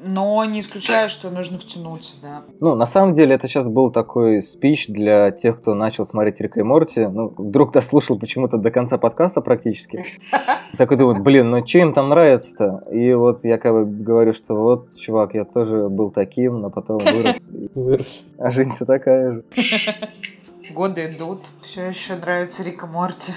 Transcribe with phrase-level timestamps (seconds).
[0.00, 2.42] Но не исключаю, что нужно втянуться, да.
[2.60, 6.60] Ну, на самом деле, это сейчас был такой спич для тех, кто начал смотреть Рика
[6.60, 7.06] и Морти.
[7.06, 10.04] Ну, вдруг дослушал почему-то до конца подкаста практически.
[10.76, 12.84] Такой думает, блин, ну что им там нравится-то?
[12.92, 16.98] И вот я как бы говорю, что вот, чувак, я тоже был таким, но потом
[16.98, 17.48] вырос.
[17.74, 18.24] Вырос.
[18.38, 19.44] А жизнь все такая же.
[20.74, 21.40] Годы идут.
[21.62, 23.32] Все еще нравится Рика Морти.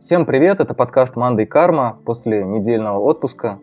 [0.00, 3.60] Всем привет, это подкаст «Манда и карма» после недельного отпуска.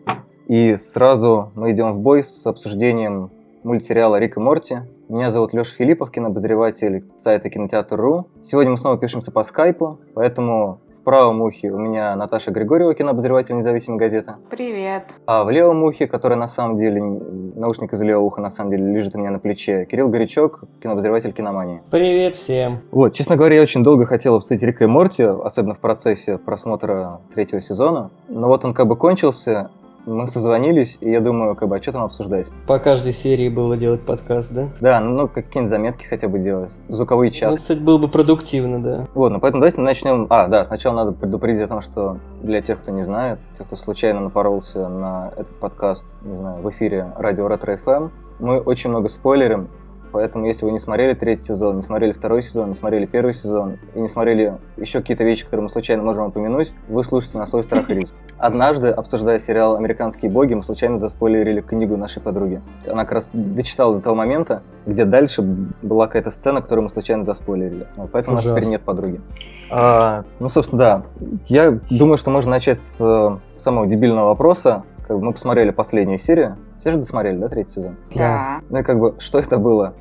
[0.48, 3.30] И сразу мы идем в бой с обсуждением
[3.64, 4.78] мультсериала «Рик и Морти».
[5.10, 8.28] Меня зовут Леша Филиппов, кинообозреватель сайта Кинотеатр.ру.
[8.40, 13.98] Сегодня мы снова пишемся по скайпу, поэтому правом ухе у меня Наташа Григорьева, кинообозреватель независимой
[13.98, 14.32] газеты.
[14.50, 15.14] Привет.
[15.26, 18.90] А в левом ухе, который на самом деле, наушник из левого уха на самом деле
[18.90, 21.82] лежит у меня на плече, Кирилл Горячок, кинообозреватель киномании.
[21.90, 22.80] Привет всем.
[22.90, 27.20] Вот, честно говоря, я очень долго хотел обсудить Рика и Морти, особенно в процессе просмотра
[27.34, 28.10] третьего сезона.
[28.28, 29.70] Но вот он как бы кончился,
[30.06, 32.48] мы созвонились, и я думаю, как бы, а что там обсуждать?
[32.66, 34.68] По каждой серии было делать подкаст, да?
[34.80, 36.72] Да, ну, какие-нибудь заметки хотя бы делать.
[36.88, 37.52] Звуковые чаты.
[37.52, 39.08] Ну, кстати, было бы продуктивно, да.
[39.14, 40.26] Вот, ну поэтому давайте начнем.
[40.30, 43.76] А, да, сначала надо предупредить о том, что для тех, кто не знает, тех, кто
[43.76, 49.08] случайно напоролся на этот подкаст, не знаю, в эфире радио Ретро FM, мы очень много
[49.08, 49.68] спойлерим,
[50.14, 53.78] Поэтому, если вы не смотрели третий сезон, не смотрели второй сезон, не смотрели первый сезон
[53.96, 57.64] и не смотрели еще какие-то вещи, которые мы случайно можем упомянуть, вы слушаете на свой
[57.64, 58.14] страх и риск.
[58.38, 62.62] Однажды, обсуждая сериал «Американские боги», мы случайно заспойлерили книгу нашей подруги.
[62.86, 67.24] Она как раз дочитала до того момента, где дальше была какая-то сцена, которую мы случайно
[67.24, 67.88] заспойлерили.
[68.12, 68.52] Поэтому Ужасно.
[68.52, 69.20] у нас теперь нет подруги.
[69.68, 71.02] А, ну, собственно, да.
[71.48, 74.84] Я думаю, что можно начать с э, самого дебильного вопроса.
[75.08, 76.56] Как бы мы посмотрели последнюю серию.
[76.78, 77.96] Все же досмотрели, да, третий сезон?
[78.14, 78.60] Да.
[78.68, 79.94] Ну и как бы, что это было?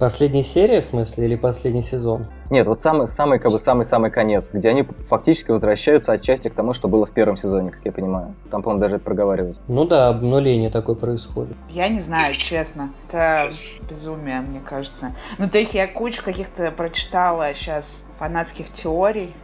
[0.00, 2.26] Последняя серия, в смысле, или последний сезон?
[2.48, 6.72] Нет, вот самый, самый, как бы, самый-самый конец, где они фактически возвращаются отчасти к тому,
[6.72, 8.34] что было в первом сезоне, как я понимаю.
[8.50, 9.60] Там, по-моему, даже это проговаривается.
[9.68, 11.54] Ну да, обнуление такое происходит.
[11.68, 12.90] Я не знаю, честно.
[13.06, 13.50] Это
[13.90, 15.12] безумие, мне кажется.
[15.36, 19.34] Ну, то есть я кучу каких-то прочитала сейчас фанатских теорий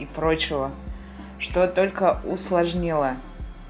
[0.00, 0.72] и прочего,
[1.38, 3.12] что только усложнило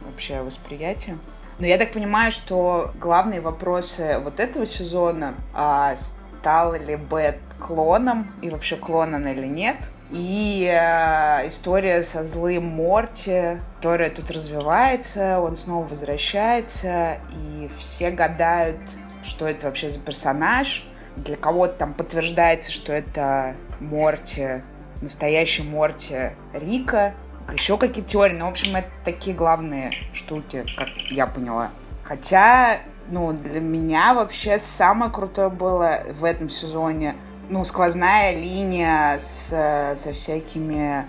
[0.06, 1.18] вообще восприятие.
[1.60, 8.32] Но я так понимаю, что главные вопросы вот этого сезона, а стал ли Бет клоном,
[8.41, 9.76] и вообще клон он или нет,
[10.10, 18.81] и э, история со злым Морти, которая тут развивается, он снова возвращается, и все гадают,
[19.22, 20.87] что это вообще за персонаж.
[21.16, 24.62] Для кого-то там подтверждается, что это Морти,
[25.03, 27.15] настоящий Морти Рика,
[27.52, 28.36] еще какие теории.
[28.36, 31.70] Ну, в общем, это такие главные штуки, как я поняла.
[32.02, 37.16] Хотя, ну, для меня вообще самое крутое было в этом сезоне,
[37.48, 39.48] ну, сквозная линия с,
[39.96, 41.06] со всякими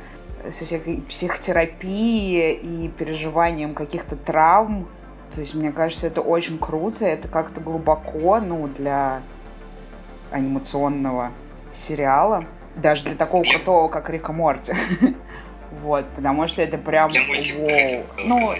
[0.51, 4.87] со всякой психотерапией и переживанием каких-то травм.
[5.33, 9.21] То есть, мне кажется, это очень круто, это как-то глубоко, ну, для
[10.31, 11.31] анимационного
[11.71, 12.45] сериала.
[12.75, 14.73] Даже для такого крутого, как Рика Морти.
[15.71, 17.09] Вот, потому что это прям...
[17.09, 18.55] Воу.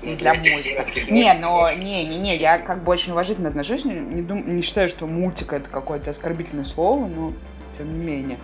[0.00, 0.84] Ну, для мультика.
[1.10, 4.88] Не, но не, не, не, я как бы очень уважительно отношусь, не, дум, не считаю,
[4.88, 7.32] что мультик это какое-то оскорбительное слово, но
[7.76, 8.38] тем не менее.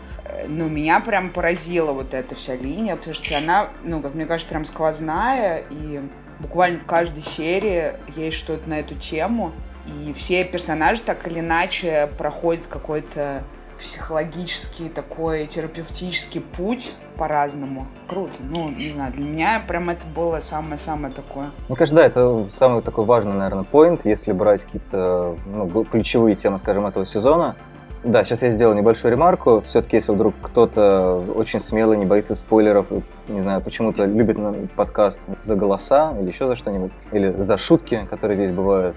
[0.48, 4.50] Но меня прям поразила вот эта вся линия, потому что она, ну, как мне кажется,
[4.50, 6.00] прям сквозная, и
[6.40, 9.52] буквально в каждой серии есть что-то на эту тему,
[9.86, 13.44] и все персонажи так или иначе проходят какой-то
[13.84, 17.86] психологический такой терапевтический путь по-разному.
[18.08, 18.32] Круто.
[18.40, 21.50] Ну, не знаю, для меня прям это было самое-самое такое.
[21.68, 26.58] Мне кажется, да, это самый такой важный, наверное, поинт, если брать какие-то ну, ключевые темы,
[26.58, 27.56] скажем, этого сезона.
[28.04, 29.62] Да, сейчас я сделал небольшую ремарку.
[29.66, 32.86] Все-таки, если вдруг кто-то очень смелый, не боится спойлеров,
[33.28, 34.38] не знаю, почему-то любит
[34.72, 38.96] подкаст за голоса или еще за что-нибудь, или за шутки, которые здесь бывают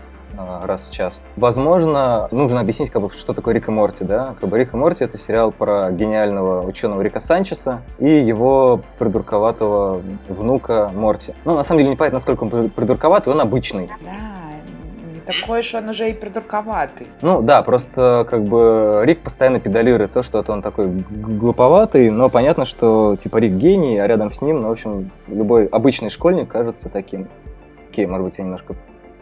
[0.64, 1.22] раз в час.
[1.36, 4.36] Возможно, нужно объяснить, как бы, что такое Рик и Морти, да?
[4.40, 10.02] Как бы Рик и Морти— это сериал про гениального ученого Рика Санчеса и его придурковатого
[10.28, 11.34] внука Морти.
[11.46, 13.90] Ну, на самом деле, непонятно, насколько он придурковатый, он обычный.
[14.04, 14.12] Да
[15.28, 17.08] такой что он уже и придурковатый.
[17.22, 22.66] Ну да, просто как бы Рик постоянно педалирует то, что он такой глуповатый, но понятно,
[22.66, 26.90] что типа Рик гений, а рядом с ним, ну, в общем, любой обычный школьник кажется
[26.90, 27.28] таким.
[27.90, 28.76] Окей, может быть, я немножко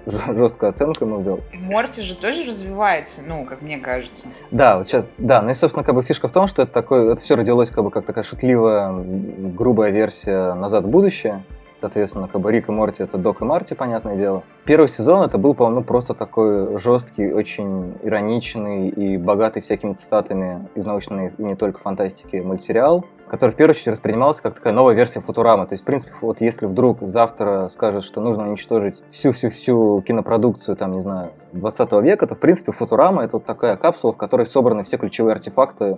[0.06, 1.40] жесткую оценку ему ввел.
[1.54, 4.28] Морти же тоже развивается, ну, как мне кажется.
[4.52, 7.13] Да, вот сейчас, да, ну и, собственно, как бы фишка в том, что это такое,
[7.13, 11.44] это все родилось как бы как такая шутливая, грубая версия «Назад в будущее»,
[11.78, 14.44] Соответственно, как бы Рик и Морти это Док и Марти, понятное дело.
[14.63, 20.68] Первый сезон это был, по-моему, ну, просто такой жесткий, очень ироничный и богатый всякими цитатами
[20.74, 24.94] из научной и не только фантастики мультсериал, который в первую очередь воспринимался как такая новая
[24.94, 25.66] версия Футурамы.
[25.66, 30.92] То есть, в принципе, вот если вдруг завтра скажут, что нужно уничтожить всю-всю-всю кинопродукцию, там,
[30.92, 34.83] не знаю, 20 века, то, в принципе, Футурама это вот такая капсула, в которой собраны
[34.83, 35.98] все ключевые артефакты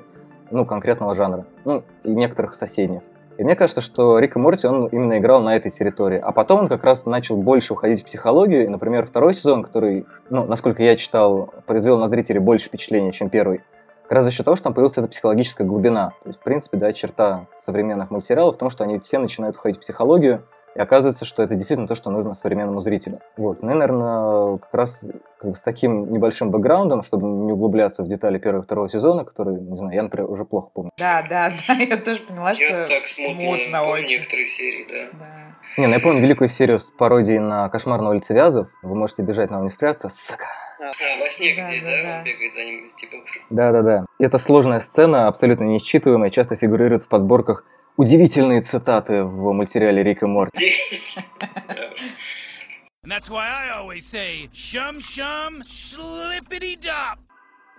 [0.51, 3.01] ну, конкретного жанра, ну, и некоторых соседних.
[3.37, 6.17] И мне кажется, что Рик и Морти, он именно играл на этой территории.
[6.17, 8.63] А потом он как раз начал больше уходить в психологию.
[8.63, 13.29] И, например, второй сезон, который, ну, насколько я читал, произвел на зрителей больше впечатления, чем
[13.29, 13.61] первый,
[14.07, 16.13] как раз за счет того, что там появилась эта психологическая глубина.
[16.23, 19.77] То есть, в принципе, да, черта современных мультсериалов в том, что они все начинают уходить
[19.77, 20.43] в психологию,
[20.75, 23.19] и оказывается, что это действительно то, что нужно современному зрителю.
[23.35, 23.63] Вот.
[23.63, 25.03] Ну и, наверное, как раз
[25.39, 29.25] как бы с таким небольшим бэкграундом, чтобы не углубляться в детали первого и второго сезона,
[29.25, 30.91] которые, не знаю, я, например, уже плохо помню.
[30.97, 34.17] Да, да, да, я тоже поняла, я что так смутно, смутно помню очень.
[34.17, 35.17] некоторые серии, да.
[35.19, 35.81] Да.
[35.81, 38.67] Не, ну я помню великую серию с пародией на «Кошмар на улице Вязов».
[38.83, 40.09] Вы можете бежать, но не спрятаться.
[40.09, 40.45] Сука.
[40.79, 40.91] А,
[41.21, 42.17] во сне Да, где, да, да, да.
[42.19, 43.17] он бегает за ним, типа...
[43.49, 44.05] Да-да-да.
[44.19, 47.63] Это сложная сцена, абсолютно неисчитываемая, часто фигурирует в подборках
[47.97, 50.71] удивительные цитаты в мультсериале «Рик и Морти».
[53.03, 57.26] And that's why I always say, shum shum, slippity dop.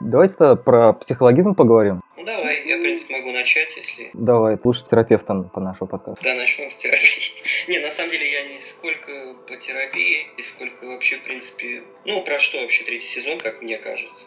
[0.01, 2.03] Давайте тогда про психологизм поговорим.
[2.17, 6.23] Ну давай, я, в принципе, могу начать, если Давай, лучше терапевтом по нашему подкасту.
[6.23, 7.33] Да, начнем с терапии.
[7.69, 12.39] Не, на самом деле я не сколько по терапии, сколько вообще, в принципе, ну, про
[12.39, 14.27] что вообще третий сезон, как мне кажется.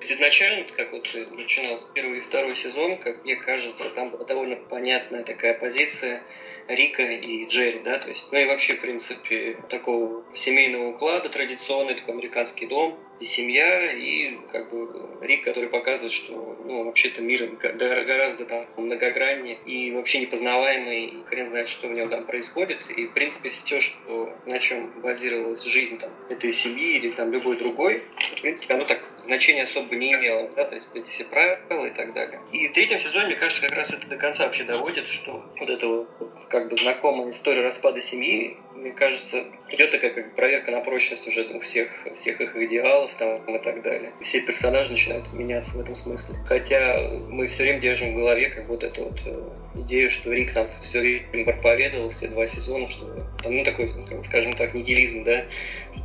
[0.00, 5.22] Изначально, как вот начинался первый и второй сезон, как мне кажется, там была довольно понятная
[5.22, 6.22] такая позиция
[6.66, 11.94] Рика и Джерри, да, то есть, ну и вообще, в принципе, такого семейного уклада, традиционный
[11.94, 14.88] такой американский дом и семья, и как бы
[15.20, 21.48] Рик, который показывает, что, ну, вообще-то мир гораздо там многограннее и вообще непознаваемый, и хрен
[21.48, 25.98] знает, что в нем там происходит, и, в принципе, все, что, на чем базировалась жизнь
[25.98, 28.02] там, этой семьи или там любой другой,
[28.36, 31.90] в принципе, оно так значения особо не имело, да, то есть эти все правила и
[31.90, 32.40] так далее.
[32.52, 35.70] И в третьем сезоне, мне кажется, как раз это до конца вообще доводит, что вот
[35.70, 36.08] эта вот
[36.48, 41.44] как бы знакомая история распада семьи, мне кажется, идет такая как проверка на прочность уже
[41.44, 44.12] у всех, всех их идеалов там и так далее.
[44.20, 46.36] Все персонажи начинают меняться в этом смысле.
[46.46, 46.98] Хотя
[47.28, 50.68] мы все время держим в голове как вот эту вот э, идею, что Рик нам
[50.80, 53.06] все время проповедовал все два сезона, что
[53.42, 53.92] там, ну, такой,
[54.24, 55.44] скажем так, нигилизм, да,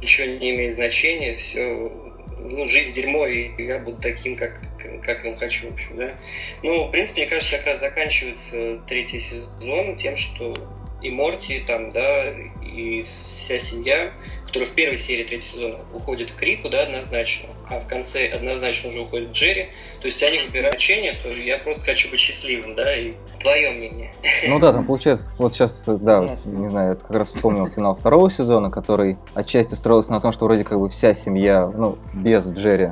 [0.01, 1.91] ничего не имеет значения, все
[2.39, 4.61] ну, жизнь дерьмо, и я буду таким, как,
[5.03, 6.17] как им хочу, в общем, да.
[6.63, 10.53] Ну, в принципе, мне кажется, как раз заканчивается третий сезон тем, что
[11.01, 12.29] и Морти там, да,
[12.61, 14.11] и вся семья,
[14.45, 18.89] которая в первой серии третьего сезона уходит к Рику, да, однозначно, а в конце однозначно
[18.89, 22.95] уже уходит Джерри, то есть они выбирают значение, то я просто хочу быть счастливым, да,
[22.95, 24.13] и твое мнение.
[24.47, 27.95] Ну да, там получается, вот сейчас, да, вот, не знаю, я как раз вспомнил финал
[27.95, 32.51] второго сезона, который отчасти строился на том, что вроде как бы вся семья, ну, без
[32.51, 32.91] Джерри,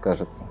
[0.00, 0.44] кажется.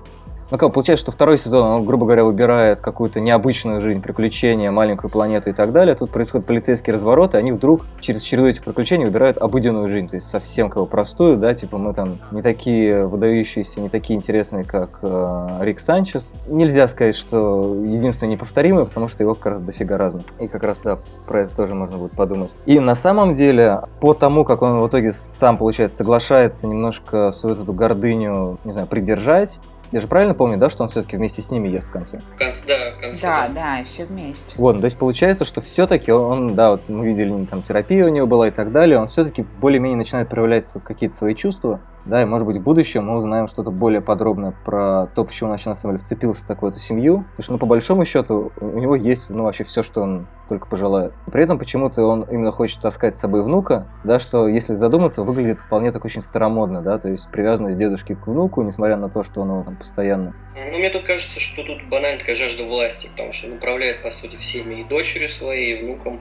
[0.50, 5.10] Ну как, получается, что второй сезон, он, грубо говоря, выбирает какую-то необычную жизнь, приключения, маленькую
[5.10, 5.94] планету и так далее.
[5.94, 10.28] Тут происходят полицейские развороты, они вдруг через череду этих приключений выбирают обыденную жизнь, то есть
[10.28, 14.98] совсем как бы простую, да, типа мы там не такие выдающиеся, не такие интересные, как
[15.02, 16.34] э, Рик Санчес.
[16.46, 20.26] Нельзя сказать, что единственное неповторимое, потому что его как раз дофига разных.
[20.40, 22.54] И как раз, да, про это тоже можно будет подумать.
[22.66, 27.56] И на самом деле, по тому, как он в итоге сам, получается, соглашается немножко свою
[27.56, 29.58] эту гордыню, не знаю, придержать,
[29.94, 32.20] я же правильно помню, да, что он все-таки вместе с ними ест в конце?
[32.34, 33.22] В конце, да, в конце.
[33.22, 34.44] Да, да, и все вместе.
[34.56, 38.08] Вот, ну, то есть получается, что все-таки он, да, вот мы видели, там терапия у
[38.08, 42.24] него была и так далее, он все-таки более-менее начинает проявлять какие-то свои чувства, да, и
[42.24, 45.74] может быть в будущем мы узнаем что-то более подробное про то, почему он вообще на
[45.74, 49.30] самом деле вцепился в такую-то семью, потому что, ну, по большому счету, у него есть,
[49.30, 51.12] ну, вообще все, что он только пожелает.
[51.32, 55.58] При этом почему-то он именно хочет таскать с собой внука, да, что, если задуматься, выглядит
[55.58, 59.40] вполне так очень старомодно, да, то есть привязанность дедушки к внуку, несмотря на то, что
[59.40, 63.32] он его там постоянно Ну, мне тут кажется, что тут банально такая жажда власти, потому
[63.32, 66.20] что он управляет, по сути, всеми и дочерью своей, и внуком,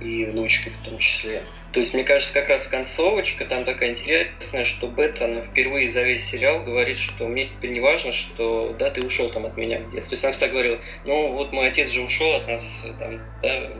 [0.00, 1.44] и внучкой в том числе.
[1.72, 6.24] То есть, мне кажется, как раз концовочка там такая интересная, что Беттон впервые за весь
[6.24, 9.90] сериал говорит, что мне теперь не важно, что да, ты ушел там от меня в
[9.90, 10.10] детстве.
[10.10, 13.70] То есть она всегда говорила, ну вот мой отец же ушел от нас, там, да,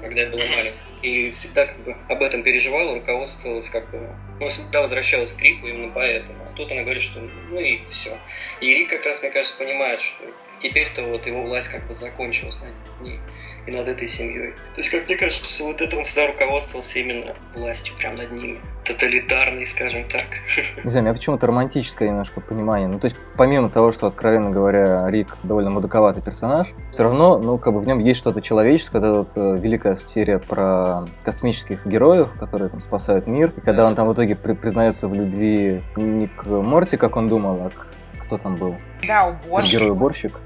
[0.00, 0.78] когда я была маленькой.
[1.00, 4.08] И всегда как бы об этом переживала, руководствовалась как бы,
[4.40, 6.42] ну, всегда возвращалась к Рику именно поэтому.
[6.42, 8.18] А тут она говорит, что ну и все.
[8.60, 10.24] И Рик как раз, мне кажется, понимает, что
[10.58, 13.20] теперь-то вот его власть как бы закончилась над ней
[13.68, 14.52] и над этой семьей.
[14.74, 18.60] То есть, как мне кажется, вот это он всегда руководствовался именно властью прям над ними.
[18.84, 20.24] Тоталитарный, скажем так.
[20.84, 22.88] Не знаю, у меня почему-то романтическое немножко понимание.
[22.88, 27.58] Ну, то есть, помимо того, что, откровенно говоря, Рик довольно мудаковатый персонаж, все равно, ну,
[27.58, 28.98] как бы в нем есть что-то человеческое.
[28.98, 33.52] Это вот э, великая серия про космических героев, которые там спасают мир.
[33.56, 37.28] И когда он там в итоге при- признается в любви не к Морти, как он
[37.28, 37.88] думал, а к
[38.24, 38.76] кто там был?
[39.06, 39.72] Да, уборщик.
[39.72, 40.38] Герой-уборщик.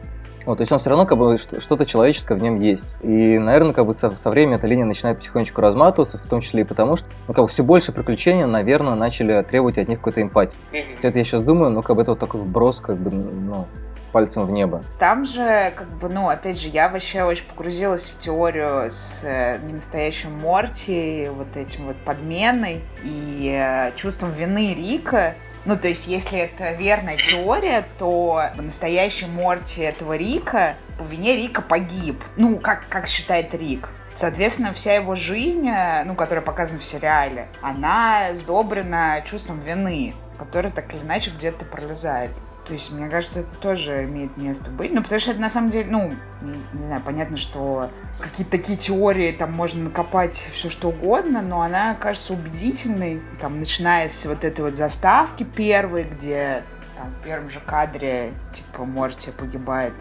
[0.47, 2.97] Вот, то есть он все равно как бы что- что-то человеческое в нем есть.
[3.03, 6.63] И, наверное, как бы со, со временем эта линия начинает потихонечку разматываться, в том числе
[6.63, 10.23] и потому, что ну, как бы все больше приключений, наверное, начали требовать от них какой-то
[10.23, 10.59] эмпатии.
[10.73, 10.81] Мгм.
[11.03, 13.67] Это я сейчас думаю, ну, как бы это вот такой вброс, как бы, ну,
[14.13, 14.83] пальцем в небо.
[14.99, 19.59] Там же, как бы, ну, опять же, я вообще очень погрузилась в теорию с э,
[19.67, 25.35] ненастоящим Морти, вот этим вот подменой и э, чувством вины Рика.
[25.65, 31.63] Ну, то есть, если это верная теория, то настоящий Морти этого Рика по вине Рика
[31.63, 32.23] погиб.
[32.37, 33.89] Ну, как, как считает Рик.
[34.15, 40.71] Соответственно, вся его жизнь, э, ну, которая показана в сериале, она сдобрена чувством вины, которое
[40.71, 42.31] так или иначе где-то пролезает.
[42.67, 44.93] То есть, мне кажется, это тоже имеет место быть.
[44.93, 47.91] Ну, потому что это на самом деле, ну, не, не знаю, понятно, что
[48.21, 53.21] какие-то такие теории, там можно накопать все что угодно, но она кажется убедительной.
[53.41, 56.63] Там, начиная с вот этой вот заставки первой, где
[56.97, 59.95] там в первом же кадре, типа, Морти погибает.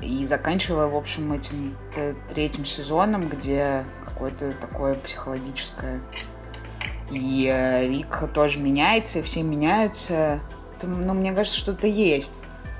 [0.00, 6.00] И заканчивая, в общем, этим т- третьим сезоном, где какое-то такое психологическое.
[7.10, 10.40] И э, Рик тоже меняется, и все меняются.
[10.82, 12.32] Ну, мне кажется, что-то есть.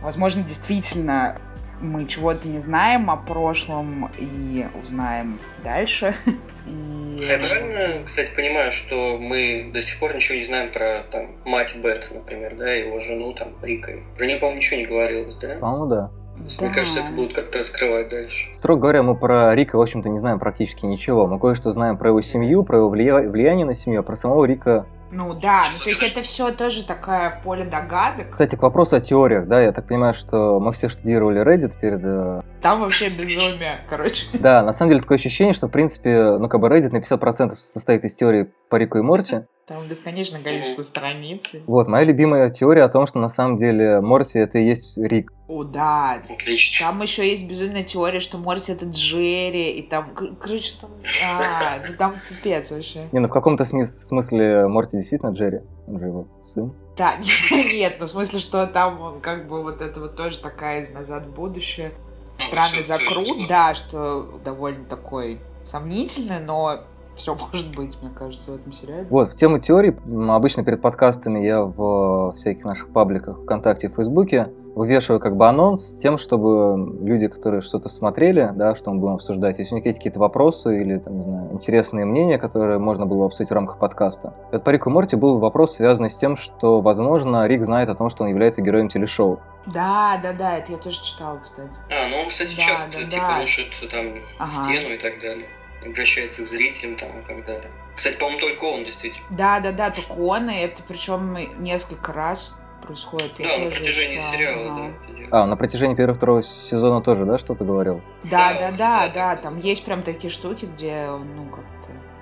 [0.03, 1.39] Возможно, действительно,
[1.81, 6.15] мы чего-то не знаем о прошлом и узнаем дальше.
[6.67, 7.21] И...
[7.23, 11.77] Я правильно, кстати, понимаю, что мы до сих пор ничего не знаем про там мать
[11.77, 13.93] Бет, например, да, его жену там Рика.
[14.17, 15.57] Про нее, по-моему, ничего не говорилось, да?
[15.61, 16.11] По-моему, да.
[16.45, 16.67] Есть, Да.
[16.67, 18.49] Мне кажется, это будут как-то раскрывать дальше.
[18.53, 21.27] Строго говоря, мы про Рика, в общем-то, не знаем практически ничего.
[21.27, 24.45] Мы кое-что знаем про его семью, про его влия- влияние на семью, а про самого
[24.45, 28.31] Рика Ну да, ну то есть это все тоже такое поле догадок.
[28.31, 32.45] Кстати, к вопросу о теориях, да, я так понимаю, что мы все штудировали Reddit перед...
[32.67, 34.27] Там вообще безумие, короче.
[34.33, 37.55] Да, на самом деле такое ощущение, что, в принципе, ну, как бы Reddit на 50%
[37.57, 39.43] состоит из теории по Рику и Морти.
[39.69, 41.53] Там бесконечное количество страниц.
[41.67, 45.33] Вот, моя любимая теория о том, что на самом деле Морти это и есть Рик.
[45.47, 46.21] О, да.
[46.29, 46.87] Отлично.
[46.87, 50.91] Там еще есть безумная теория, что Морти это Джерри, и там, кор- короче, там,
[51.25, 53.07] а, ну там пипец вообще.
[53.13, 56.73] Не, ну в каком-то смысле Морти действительно Джерри, он же его сын.
[56.97, 57.17] Да,
[57.51, 60.91] нет, ну в смысле, что там он как бы вот это вот тоже такая из
[60.91, 61.93] назад в будущее.
[62.39, 66.79] Странный всё- всё закрут, да, что довольно такой сомнительный, но
[67.17, 69.07] все может быть, мне кажется, в этом сериале.
[69.11, 73.91] Вот, в тему теорий, м, обычно перед подкастами я в всяких наших пабликах ВКонтакте и
[73.91, 79.01] Фейсбуке вывешиваю как бы анонс с тем, чтобы люди, которые что-то смотрели, да, что мы
[79.01, 82.79] будем обсуждать, если у них есть какие-то вопросы или, там, не знаю, интересные мнения, которые
[82.79, 84.35] можно было бы обсудить в рамках подкаста.
[84.51, 87.89] И вот по Рику и Морти был вопрос, связанный с тем, что, возможно, Рик знает
[87.89, 89.39] о том, что он является героем телешоу.
[89.67, 91.73] Да, да, да, это я тоже читала, кстати.
[91.91, 93.41] А, ну он, кстати, Да, часто да, типа да.
[93.41, 94.65] рушит там Ага.
[94.65, 95.49] стену и так далее.
[95.85, 97.71] Обращается к зрителям там и так далее.
[97.95, 99.27] Кстати, по-моему, только он действительно.
[99.31, 103.39] Да, да, да, только он, и это причем несколько раз происходит.
[103.41, 104.93] Я да, на протяжении читала, сериала, ага.
[105.31, 105.43] да.
[105.43, 108.01] А, на протяжении первого второго сезона тоже, да, что-то говорил?
[108.25, 111.76] Да, Да, да, да, да, там есть прям такие штуки, где, он, ну, как-то,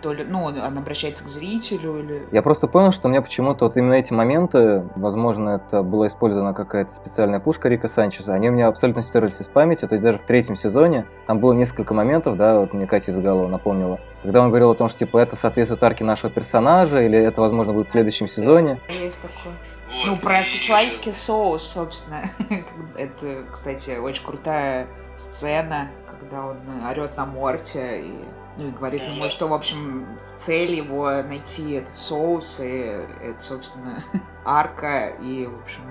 [0.04, 2.28] то ли, ну, он он обращается к зрителю или...
[2.30, 6.92] Я просто понял, что мне почему-то вот именно эти моменты, возможно, это была использована какая-то
[6.92, 10.26] специальная пушка Рика Санчеса, они у меня абсолютно стерлись из памяти, то есть даже в
[10.26, 14.72] третьем сезоне там было несколько моментов, да, вот мне Катя Изгалова напомнила, когда он говорил
[14.72, 18.28] о том, что типа это соответствует арке нашего персонажа, или это, возможно, будет в следующем
[18.28, 18.80] сезоне.
[18.90, 19.54] Есть такое.
[19.86, 22.24] Вот, Ну, про сычуанский соус, собственно.
[22.96, 26.56] Это, кстати, очень крутая сцена, когда он
[26.90, 28.14] орет на Морте и,
[28.56, 29.28] ну, и говорит ему, да.
[29.28, 30.06] что, в общем,
[30.36, 33.98] цель его найти этот соус, и это, собственно,
[34.44, 35.82] арка, и, в общем,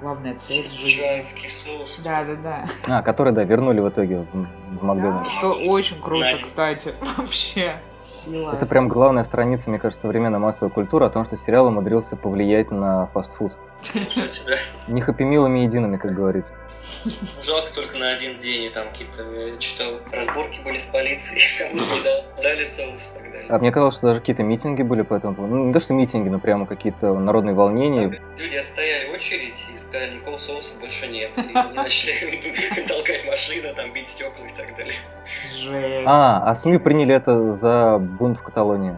[0.00, 1.48] главная цель жизни.
[1.48, 2.00] Соус.
[2.04, 2.98] Да, да, да.
[2.98, 5.30] А, который, да, вернули в итоге в, Макдональдс.
[5.30, 6.94] Что очень круто, кстати.
[7.16, 7.80] Вообще.
[8.04, 8.52] Сила.
[8.52, 12.70] Это прям главная страница, мне кажется, современной массовой культуры о том, что сериал умудрился повлиять
[12.70, 13.58] на фастфуд.
[13.94, 14.00] Да.
[14.86, 16.54] Не хэппи-милами едиными, как говорится.
[17.44, 21.42] Жалко только на один день, и там какие-то, я читал, разборки были с полицией,
[22.42, 23.46] дали соус и так далее.
[23.48, 25.54] А мне казалось, что даже какие-то митинги были по этому поводу.
[25.54, 28.20] Ну, не то, что митинги, но прямо какие-то народные волнения.
[28.36, 31.30] Люди отстояли очередь и сказали, никакого соуса больше нет.
[31.38, 34.94] И начали толкать машины, там бить стекла и так далее.
[35.54, 36.06] Жесть.
[36.06, 38.96] А, а СМИ приняли это за бунт в Каталонии.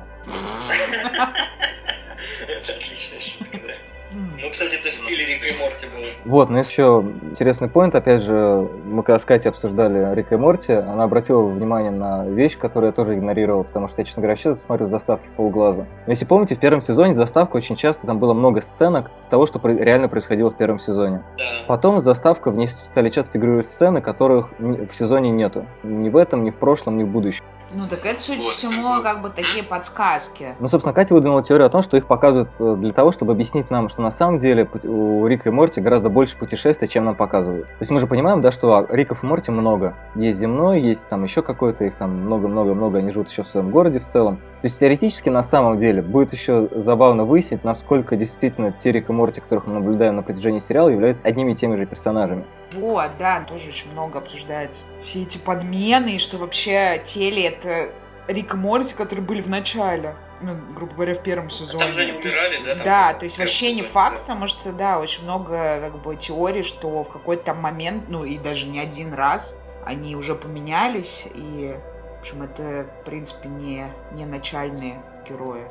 [4.58, 6.10] Кстати, это в стиле Рика и Морти было.
[6.24, 10.72] Вот, но еще интересный поинт, опять же, мы когда с Катей обсуждали Рика и Морти,
[10.72, 14.60] она обратила внимание на вещь, которую я тоже игнорировал, потому что я, честно говоря, сейчас
[14.62, 15.86] смотрю заставки полглаза.
[16.06, 19.46] Но если помните, в первом сезоне заставка очень часто, там было много сценок с того,
[19.46, 21.22] что реально происходило в первом сезоне.
[21.36, 21.44] Да.
[21.68, 25.66] Потом заставка, в ней стали часто фигурировать сцены, которых в сезоне нету.
[25.84, 27.44] Ни в этом, ни в прошлом, ни в будущем.
[27.72, 28.54] Ну так это, судя по Вот.
[28.54, 30.54] всему, как бы такие подсказки.
[30.58, 33.70] Ну, собственно, Катя выдвинула теорию о том, что их показывают э, для того, чтобы объяснить
[33.70, 37.66] нам, что на самом деле у Рика и Морти гораздо больше путешествий, чем нам показывают.
[37.66, 39.94] То есть мы же понимаем, да, что а, Риков и Морти много.
[40.14, 43.98] Есть земной, есть там еще какой-то, их там много-много-много, они живут еще в своем городе
[43.98, 44.38] в целом.
[44.60, 49.12] То есть теоретически, на самом деле, будет еще забавно выяснить, насколько действительно те Рик и
[49.12, 52.44] Морти, которых мы наблюдаем на протяжении сериала, являются одними и теми же персонажами.
[52.72, 54.84] Вот, да, тоже очень много обсуждается.
[55.00, 57.90] Все эти подмены, и что вообще теле это
[58.26, 60.16] Рик и Морти, которые были в начале.
[60.42, 61.78] Ну, грубо говоря, в первом сезоне.
[61.84, 62.74] Там же они То есть- умирали, да?
[62.74, 66.62] там Да, то есть вообще не факт, потому что, да, очень много как бы теорий,
[66.62, 71.74] что в какой-то там момент, ну и даже не один раз, они уже поменялись, и,
[72.18, 75.62] в общем, это, в принципе, не, не начальные герои.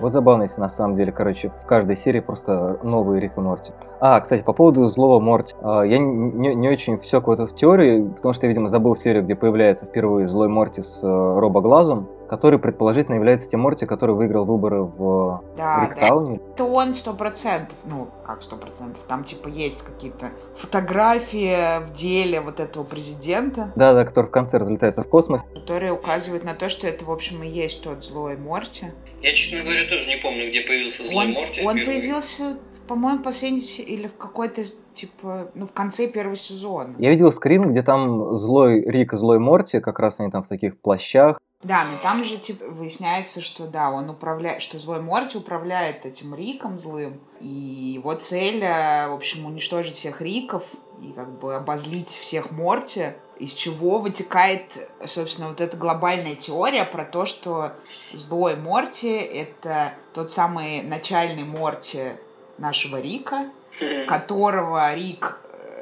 [0.00, 3.72] Вот забавно, если на самом деле, короче, в каждой серии просто новые Рик и Морти.
[4.00, 5.54] А, кстати, по поводу злого Морти.
[5.62, 9.34] А, Я не, не очень все в теории, потому что я, видимо, забыл серию, где
[9.34, 14.82] появляется впервые злой Морти с э, Робоглазом, который предположительно является тем Морти, который выиграл выборы
[14.84, 15.86] в Да, да.
[15.86, 16.36] Риктауне.
[16.54, 22.40] Это он сто процентов, ну, как сто процентов, там, типа, есть какие-то фотографии в деле
[22.40, 25.42] вот этого президента, Да, да, который в конце разлетается в космос.
[25.54, 28.86] которые указывают на то, что это, в общем, и есть тот злой Морти.
[29.22, 32.00] Я, честно говоря, тоже не помню, где появился злой Он, Морти он впервые.
[32.00, 32.56] появился,
[32.86, 34.62] по-моему, в последней или в какой-то,
[34.94, 36.94] типа, ну, в конце первого сезона.
[36.98, 40.48] Я видел скрин, где там злой Рик и злой Морти, как раз они там в
[40.48, 41.40] таких плащах.
[41.62, 46.34] Да, но там же, типа, выясняется, что, да, он управляет, что злой Морти управляет этим
[46.34, 50.64] Риком злым, и его цель, э, в общем, уничтожить всех Риков
[51.02, 54.72] и, как бы, обозлить всех Морти, из чего вытекает,
[55.04, 57.74] собственно, вот эта глобальная теория про то, что
[58.14, 62.12] злой Морти— это тот самый начальный Морти
[62.56, 63.50] нашего Рика,
[64.08, 65.40] которого Рик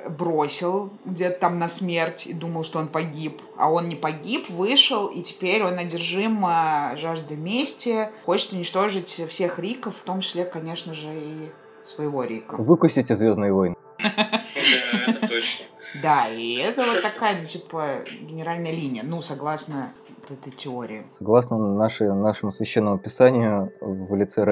[0.08, 3.40] бросил где-то там на смерть и думал, что он погиб.
[3.56, 6.40] А он не погиб, вышел, и теперь он одержим
[6.96, 11.50] жаждой мести, хочет уничтожить всех Риков, в том числе, конечно же, и
[11.84, 12.56] своего Рика.
[12.56, 13.76] Выкусите Звездные войны.
[14.92, 15.64] Да, это точно.
[16.02, 19.92] Да, и это вот такая, ну, типа, генеральная линия, ну, согласно
[20.28, 21.06] этой теории.
[21.12, 24.44] Согласно нашей, нашему священному писанию в лице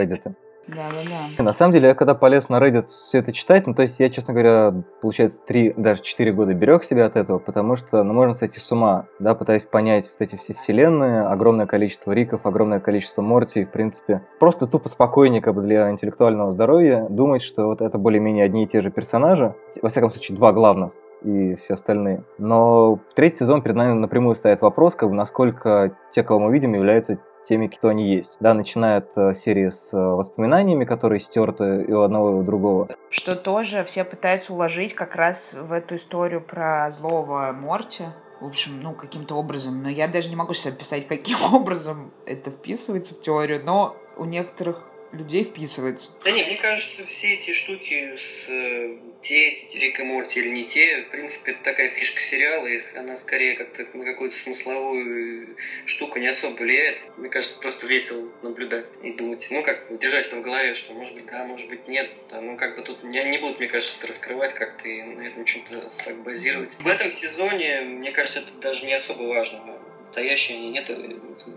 [0.69, 0.75] Reddit.
[0.75, 1.43] Да-да-да.
[1.43, 4.11] На самом деле, я когда полез на Reddit все это читать, ну, то есть я,
[4.11, 8.35] честно говоря, получается, три, даже четыре года берег себя от этого, потому что, ну, можно
[8.35, 13.23] сойти с ума, да, пытаясь понять вот эти все вселенные, огромное количество Риков, огромное количество
[13.23, 17.81] Морти, и, в принципе, просто тупо спокойнее, как бы для интеллектуального здоровья, думать, что вот
[17.81, 22.25] это более-менее одни и те же персонажи, во всяком случае, два главных, и все остальные.
[22.39, 26.75] Но третий сезон перед нами напрямую стоит вопрос, как бы, насколько те, кого мы видим,
[26.75, 28.37] являются теми, кто они есть.
[28.41, 32.43] Да, начиная от э, серии с э, воспоминаниями, которые стерты и у одного, и у
[32.43, 32.89] другого.
[33.11, 38.05] Что тоже все пытаются уложить как раз в эту историю про злого Морти.
[38.41, 39.83] В общем, ну, каким-то образом.
[39.83, 44.25] Но я даже не могу сейчас описать, каким образом это вписывается в теорию, но у
[44.25, 46.11] некоторых людей вписывается.
[46.25, 50.51] Да не, мне кажется, все эти штуки с э, те, эти Рик и Морти или
[50.51, 55.57] не те, в принципе, это такая фишка сериала, если она скорее как-то на какую-то смысловую
[55.85, 57.01] штуку не особо влияет.
[57.17, 61.15] Мне кажется, просто весело наблюдать и думать, ну как, держать это в голове, что может
[61.15, 62.11] быть да, может быть нет.
[62.31, 65.23] Да, ну как бы тут не, не будут, мне кажется, это раскрывать как-то и на
[65.23, 66.75] этом что-то так базировать.
[66.75, 69.81] В этом сезоне, мне кажется, это даже не особо важно.
[70.17, 70.91] Настоящий они нет.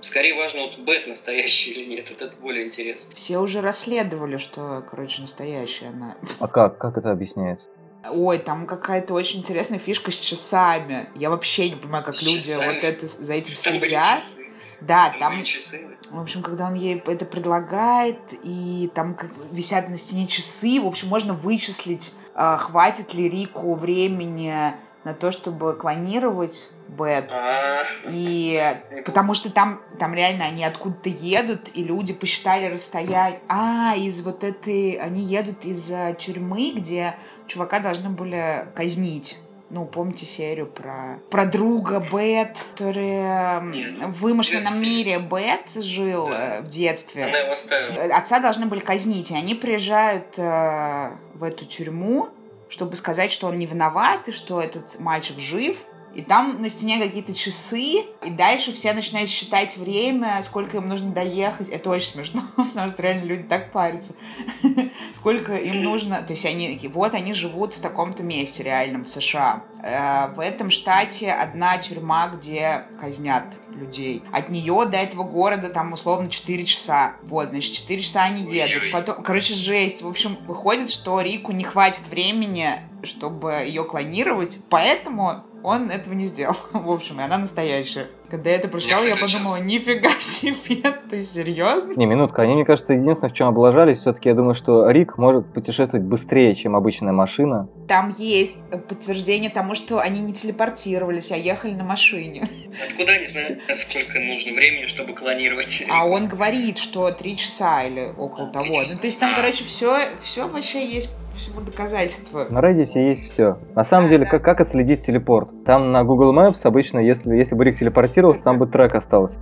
[0.02, 2.10] Скорее важно, вот Бет настоящий или нет.
[2.10, 3.15] Вот это более интересно.
[3.15, 6.17] Все уже расследовали, что, короче, настоящая она.
[6.39, 6.78] А как?
[6.78, 7.69] Как это объясняется?
[8.12, 11.10] Ой, там какая-то очень интересная фишка с часами.
[11.15, 12.74] Я вообще не понимаю, как С люди часами?
[12.76, 14.19] вот это за этим Там были следят.
[14.19, 14.45] часы.
[14.82, 15.88] Да, Там там были часы.
[16.10, 20.88] В общем, когда он ей это предлагает, и там как висят на стене часы, в
[20.88, 24.74] общем, можно вычислить, а, хватит ли Рику времени
[25.10, 27.30] на то, чтобы клонировать Бет.
[27.32, 28.62] А, И
[29.06, 33.39] потому что там, там реально они откуда-то едут, и люди посчитали расстояние.
[33.48, 34.93] А, из вот этой...
[34.93, 37.15] Они едут из тюрьмы, где
[37.48, 39.39] чувака должны были казнить.
[39.72, 44.10] Ну, помните серию про, про друга Бет, который э, Нет.
[44.10, 46.58] в вымышленном мире Бет жил Да.
[46.58, 47.26] э, в детстве.
[47.26, 48.15] она его оставила.
[48.15, 52.30] Отца должны были казнить, и они приезжают э, в эту тюрьму,
[52.69, 55.84] чтобы сказать, что он не виноват, и что этот мальчик жив.
[56.13, 61.12] И там на стене какие-то часы, и дальше все начинают считать время, сколько им нужно
[61.12, 61.69] доехать.
[61.69, 64.15] Это очень смешно, потому что реально люди так парятся.
[65.13, 66.22] Сколько им нужно...
[66.22, 69.63] То есть они вот они живут в таком-то месте реальном в США.
[69.84, 74.24] Э, в этом штате одна тюрьма, где казнят людей.
[74.32, 77.15] От нее до этого города там условно 4 часа.
[77.24, 78.91] Вот, значит, 4 часа они едут.
[78.91, 80.02] Потом, короче, жесть.
[80.02, 86.26] В общем, выходит, что Рику не хватит времени, чтобы ее клонировать, поэтому он этого не
[86.26, 86.56] сделал.
[86.74, 88.08] В общем, и она настоящая.
[88.30, 89.65] Когда я это прочитала, я, я подумала, сейчас...
[89.65, 91.94] нифига себе, ты серьезно?
[91.96, 95.52] Не, минутка, они, мне кажется, единственное, в чем облажались, все-таки я думаю, что Рик может
[95.52, 97.68] путешествовать быстрее, чем обычная машина.
[97.88, 102.48] Там есть подтверждение тому, что они не телепортировались, а ехали на машине.
[102.88, 105.86] Откуда они знают, сколько нужно времени, чтобы клонировать?
[105.92, 108.65] А он говорит, что три часа или около того.
[108.68, 112.48] Ну, то есть там, короче, все, все вообще есть всему доказательства.
[112.50, 113.58] На Reddit есть все.
[113.76, 115.63] На самом деле, как, как отследить телепорт?
[115.63, 117.78] Там на Google Maps обычно, если, если бы Рик
[118.19, 119.39] телепортировался, там бы трек остался.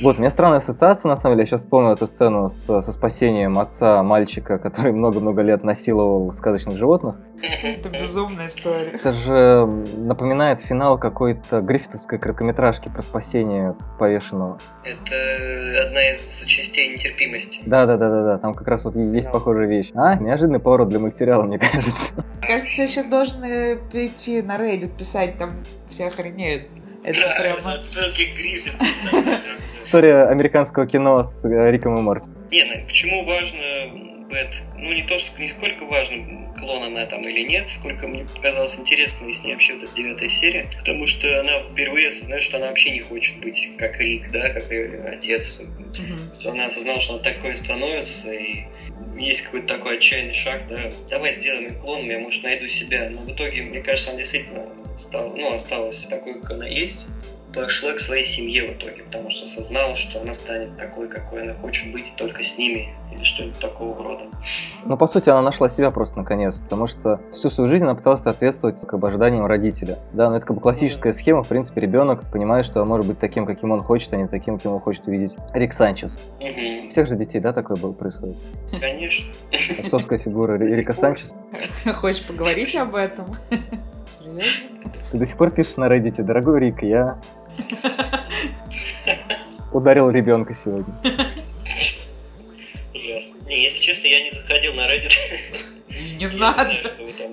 [0.00, 1.42] Вот, у меня странная ассоциация, на самом деле.
[1.42, 6.76] Я сейчас вспомнил эту сцену с, со спасением отца мальчика, который много-много лет насиловал сказочных
[6.76, 7.16] животных.
[7.42, 8.90] Это безумная история.
[8.92, 14.60] Это же напоминает финал какой-то гриффитовской короткометражки про спасение повешенного.
[14.84, 17.62] Это одна из частей нетерпимости.
[17.66, 19.90] Да-да-да-да, там как раз вот есть похожая вещь.
[19.96, 22.24] А, неожиданный поворот для мультсериала, мне кажется.
[22.40, 25.54] Кажется, сейчас должны перейти на Reddit писать, там
[25.88, 26.68] все охренеют.
[27.04, 27.72] Это да, прямо...
[27.74, 28.76] Отсылки к Гриффиту.
[29.84, 32.30] История американского кино с э, Риком и Морти.
[32.50, 34.54] Не, ну почему важно Бет?
[34.76, 38.78] Ну не то, что не сколько важно, клон она там или нет, сколько мне показалось
[38.78, 42.66] интересно с ней вообще вот эта девятая серия, потому что она впервые осознает, что она
[42.66, 45.62] вообще не хочет быть как Рик, да, как ее отец.
[45.62, 46.40] Mm-hmm.
[46.40, 48.66] Что она осознала, что она такой становится, и
[49.16, 53.08] есть какой-то такой отчаянный шаг, да, давай сделаем клон, я, может, найду себя.
[53.10, 54.66] Но в итоге, мне кажется, она действительно
[54.98, 57.08] стала, ну, осталась такой, как она есть
[57.54, 61.54] пошла к своей семье в итоге, потому что осознала, что она станет такой, какой она
[61.54, 64.24] хочет быть только с ними, или что-нибудь такого рода.
[64.84, 68.22] Ну, по сути, она нашла себя просто наконец, потому что всю свою жизнь она пыталась
[68.22, 69.98] соответствовать как бы, ожиданиям родителя.
[70.12, 73.18] Да, но это как бы классическая схема, в принципе, ребенок понимает, что он может быть
[73.18, 76.18] таким, каким он хочет, а не таким, каким он хочет увидеть Рик Санчес.
[76.40, 76.90] Угу.
[76.90, 78.36] Всех же детей, да, такое происходит?
[78.78, 79.26] Конечно.
[79.82, 81.34] Отцовская фигура Рика Санчеса.
[81.94, 83.36] Хочешь поговорить об этом?
[84.08, 84.77] Серьезно?
[85.10, 87.18] Ты до сих пор пишешь на Reddit, дорогой Рик, я
[89.72, 90.94] Ударил ребенка сегодня.
[92.94, 93.36] Ясно.
[93.46, 95.12] Не, если честно, я не заходил на Reddit.
[96.18, 96.72] Не надо.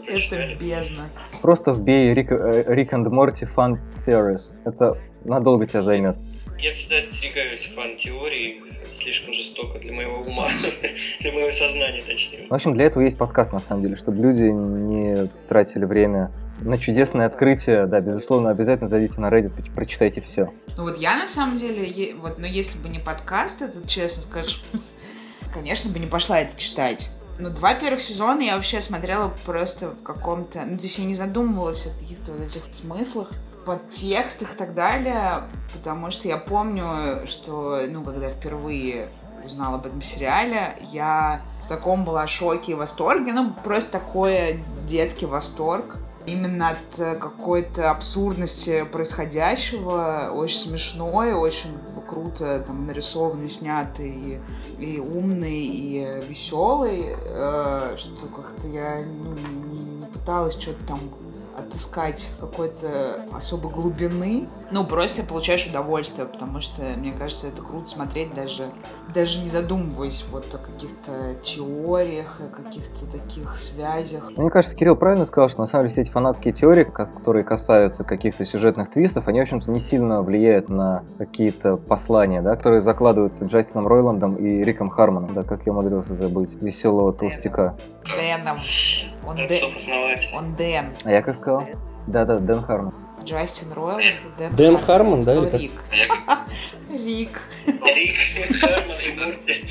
[0.07, 1.09] Это бездна.
[1.41, 4.53] Просто вбей Рик, Рик and Morty Fun Theories.
[4.65, 6.17] Это надолго тебя займет.
[6.57, 10.47] Я всегда остерегаюсь фан-теории, слишком жестоко для моего ума,
[11.19, 12.47] для моего сознания, точнее.
[12.49, 16.77] В общем, для этого есть подкаст, на самом деле, чтобы люди не тратили время на
[16.77, 20.51] чудесное открытие, да, безусловно, обязательно зайдите на Reddit, прочитайте все.
[20.77, 24.59] Ну вот я на самом деле, вот, но если бы не подкаст, это честно скажу,
[25.53, 27.09] конечно бы не пошла это читать.
[27.37, 30.63] Ну, два первых сезона я вообще смотрела просто в каком-то...
[30.65, 33.31] Ну, то есть я не задумывалась о каких-то вот этих смыслах,
[33.65, 39.09] подтекстах и так далее, потому что я помню, что, ну, когда впервые
[39.43, 45.25] узнала об этом сериале, я в таком была шоке и восторге, ну, просто такой детский
[45.25, 54.41] восторг именно от э, какой-то абсурдности происходящего, очень смешной, очень круто там нарисованный, снятый,
[54.79, 59.33] и, и умный, и веселый, э, что как-то я ну,
[59.71, 60.99] не, не пыталась что-то там
[61.57, 64.47] отыскать какой-то особой глубины.
[64.71, 68.71] Ну, просто получаешь удовольствие, потому что, мне кажется, это круто смотреть даже,
[69.13, 74.31] даже не задумываясь вот о каких-то теориях, о каких-то таких связях.
[74.37, 78.03] Мне кажется, Кирилл правильно сказал, что на самом деле все эти фанатские теории, которые касаются
[78.03, 83.45] каких-то сюжетных твистов, они, в общем-то, не сильно влияют на какие-то послания, да, которые закладываются
[83.45, 87.75] Джастином Ройландом и Риком Хармоном, да, как я умудрился забыть, веселого толстяка.
[88.05, 88.59] Дэном.
[89.25, 89.63] Он, Дэн.
[90.33, 90.93] Он Дэн.
[91.03, 91.67] А я как сказал?
[92.07, 92.93] Да-да, Дэн Хармон.
[93.23, 93.99] Джастин Ройл,
[94.37, 95.33] Дэн, Дэн Хармон, да?
[95.33, 95.71] Или Рик.
[96.89, 97.41] Рик.
[97.65, 99.65] Рик, Хармон и Мурти.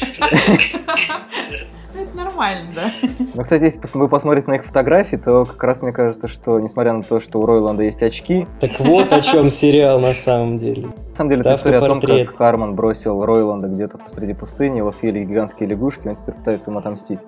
[1.95, 2.91] Это нормально, да?
[3.35, 6.93] Ну, кстати, если вы посмотрите на их фотографии, то как раз мне кажется, что, несмотря
[6.93, 8.47] на то, что у Ройланда есть очки...
[8.61, 10.89] Так вот о чем сериал на самом деле.
[11.11, 14.91] На самом деле, это история о том, как Харман бросил Ройланда где-то посреди пустыни, его
[14.91, 17.21] съели гигантские лягушки, он теперь пытается ему отомстить.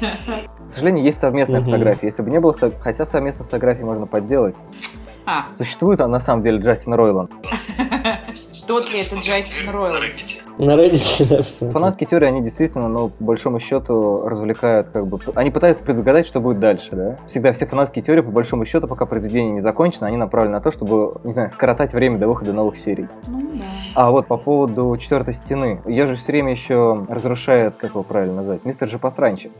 [0.66, 2.06] К сожалению, есть совместная фотография.
[2.06, 4.56] Если бы не было, хотя совместной фотографии можно подделать.
[5.32, 5.46] А.
[5.54, 7.30] Существует, а на самом деле, Джастин Ройланд.
[8.66, 9.94] тот ли это Джастин Ройл.
[10.58, 11.70] На Reddit, да.
[11.70, 15.18] Фанатские теории, они действительно, ну, по большому счету, развлекают, как бы...
[15.34, 17.18] Они пытаются предугадать, что будет дальше, да?
[17.26, 20.70] Всегда все фанатские теории, по большому счету, пока произведение не закончено, они направлены на то,
[20.70, 23.08] чтобы, не знаю, скоротать время до выхода новых серий.
[23.26, 23.64] Ну да.
[23.94, 25.80] А вот по поводу четвертой стены.
[25.86, 29.52] Ее же все время еще разрушает, как его правильно назвать, мистер же посранчик.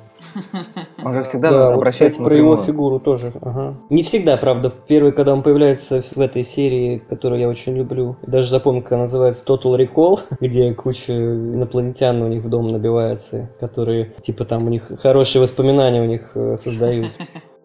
[1.04, 3.32] Он же всегда Да, вот, обращается кстати, про его фигуру тоже.
[3.40, 3.74] Ага.
[3.88, 4.70] Не всегда, правда.
[4.70, 8.92] В первой, когда он появляется в этой серии, которую я очень люблю, даже запомнил, как
[8.92, 14.64] она называется Total Recall, где куча инопланетян у них в дом набивается, которые, типа, там
[14.64, 17.08] у них хорошие воспоминания у них э, создают.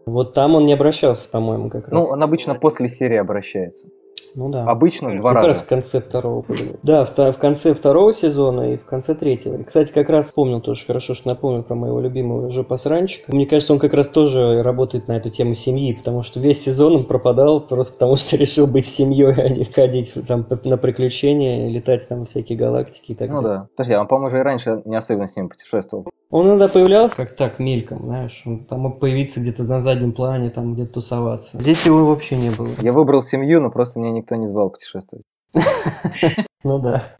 [0.05, 1.91] Вот там он не обращался, по-моему, как раз.
[1.91, 3.87] Ну, он обычно после серии обращается.
[4.35, 4.65] Ну да.
[4.65, 5.61] Обычно два Как раз раза.
[5.61, 6.43] в конце второго.
[6.83, 9.55] Да, в, конце второго сезона и в конце третьего.
[9.55, 13.33] И, Кстати, как раз вспомнил тоже, хорошо, что напомнил про моего любимого жопосранчика.
[13.33, 16.95] Мне кажется, он как раз тоже работает на эту тему семьи, потому что весь сезон
[16.97, 22.07] он пропадал просто потому, что решил быть семьей, а не ходить там на приключения, летать
[22.07, 23.59] там всякие галактики и так Ну далее.
[23.59, 23.67] да.
[23.75, 26.05] Подожди, а он, по-моему, уже и раньше не особенно с ним путешествовал.
[26.29, 30.49] Он иногда появлялся как так, мельком, знаешь, он там мог появиться где-то на заднем плане,
[30.49, 31.59] там где-то тусоваться.
[31.59, 32.67] Здесь его вообще не было.
[32.81, 35.25] Я выбрал семью, но просто меня никто не звал путешествовать.
[36.63, 37.15] Ну да.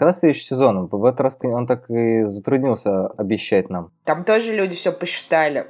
[0.00, 0.86] Когда следующий сезон?
[0.86, 3.90] В этот раз он так и затруднился обещать нам.
[4.04, 5.66] Там тоже люди все посчитали.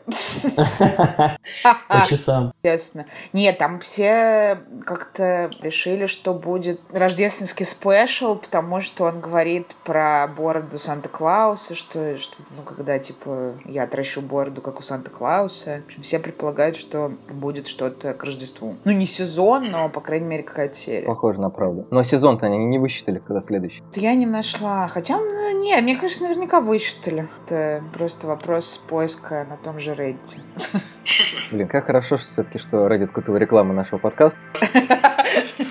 [1.89, 2.53] По часам.
[2.63, 3.07] Естественно.
[3.33, 10.79] Нет, там все как-то решили, что будет рождественский спешл, потому что он говорит про бороду
[10.79, 15.81] Санта-Клауса, что что ну, когда, типа, я отращу бороду, как у Санта-Клауса.
[15.83, 18.77] В общем, все предполагают, что будет что-то к Рождеству.
[18.85, 21.07] Ну, не сезон, но, по крайней мере, какая-то серия.
[21.07, 21.89] Похоже на правду.
[21.91, 23.83] Но сезон-то они не высчитали, когда следующий.
[23.97, 24.87] Я не нашла.
[24.89, 27.29] Хотя, ну, нет, мне кажется, наверняка высчитали.
[27.47, 30.39] Это просто вопрос поиска на том же Reddit.
[31.51, 34.39] Блин, как хорошо все-таки, что Reddit купил рекламу нашего подкаста.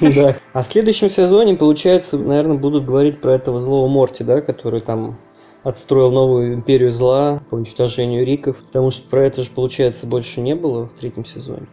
[0.02, 0.38] Да.
[0.54, 5.20] А в следующем сезоне, получается, наверное, будут говорить про этого злого Морти, да, который там
[5.64, 8.64] отстроил новую империю зла по уничтожению риков.
[8.64, 11.68] Потому что про это же, получается, больше не было в третьем сезоне.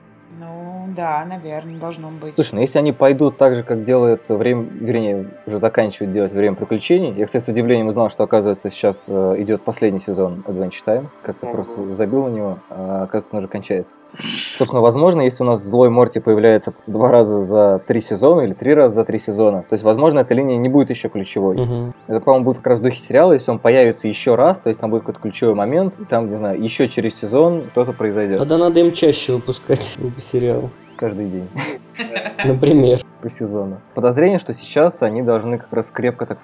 [0.97, 2.35] Да, наверное, должно быть.
[2.35, 6.57] Слушай, ну если они пойдут так же, как делает время, вернее, уже заканчивают делать время
[6.57, 7.13] приключений.
[7.17, 11.07] Я, кстати, с удивлением узнал, что, оказывается, сейчас э, идет последний сезон Adventure Time.
[11.23, 13.95] Как-то просто забил на него, а оказывается, он уже кончается.
[14.19, 18.73] Собственно, возможно, если у нас злой Морти появляется два раза за три сезона или три
[18.73, 21.57] раза за три сезона, то есть, возможно, эта линия не будет еще ключевой.
[21.57, 21.95] Мгм.
[22.07, 24.81] Это, по-моему, будет как раз в духе сериала, если он появится еще раз, то есть
[24.81, 28.39] там будет какой-то ключевой момент, и там, не знаю, еще через сезон что-то произойдет.
[28.39, 30.71] Тогда надо им чаще выпускать по сериалу.
[30.97, 31.49] Каждый день.
[32.45, 33.03] Например.
[33.23, 33.81] по сезону.
[33.95, 36.39] Подозрение, что сейчас они должны как раз крепко так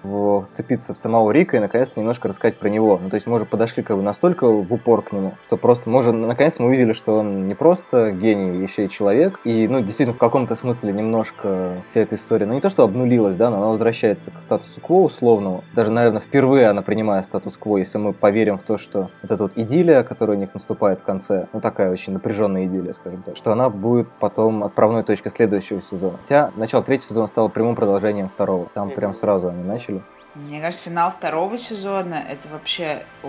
[0.50, 2.98] вцепиться в самого Рика и наконец-то немножко рассказать про него.
[3.00, 5.90] Ну, то есть мы уже подошли как бы настолько в упор к нему, что просто,
[5.90, 9.38] может, наконец мы увидели, что он не просто гений, еще и человек.
[9.44, 13.36] И, ну, действительно, в каком-то смысле немножко вся эта история, ну, не то, что обнулилась,
[13.36, 15.62] да, но она возвращается к статусу-кво условному.
[15.74, 19.52] Даже, наверное, впервые она принимает статус-кво, если мы поверим в то, что вот эта вот
[19.56, 23.52] идиллия, которая у них наступает в конце, ну, такая очень напряженная идиллия, скажем так, что
[23.52, 26.18] она будет потом отправной точкой следующего сезона.
[26.18, 28.66] Хотя начало третьего сезона стало прямым продолжением второго.
[28.74, 30.02] Там прям сразу они начали.
[30.34, 33.04] Мне кажется, финал второго сезона это вообще...
[33.22, 33.28] О,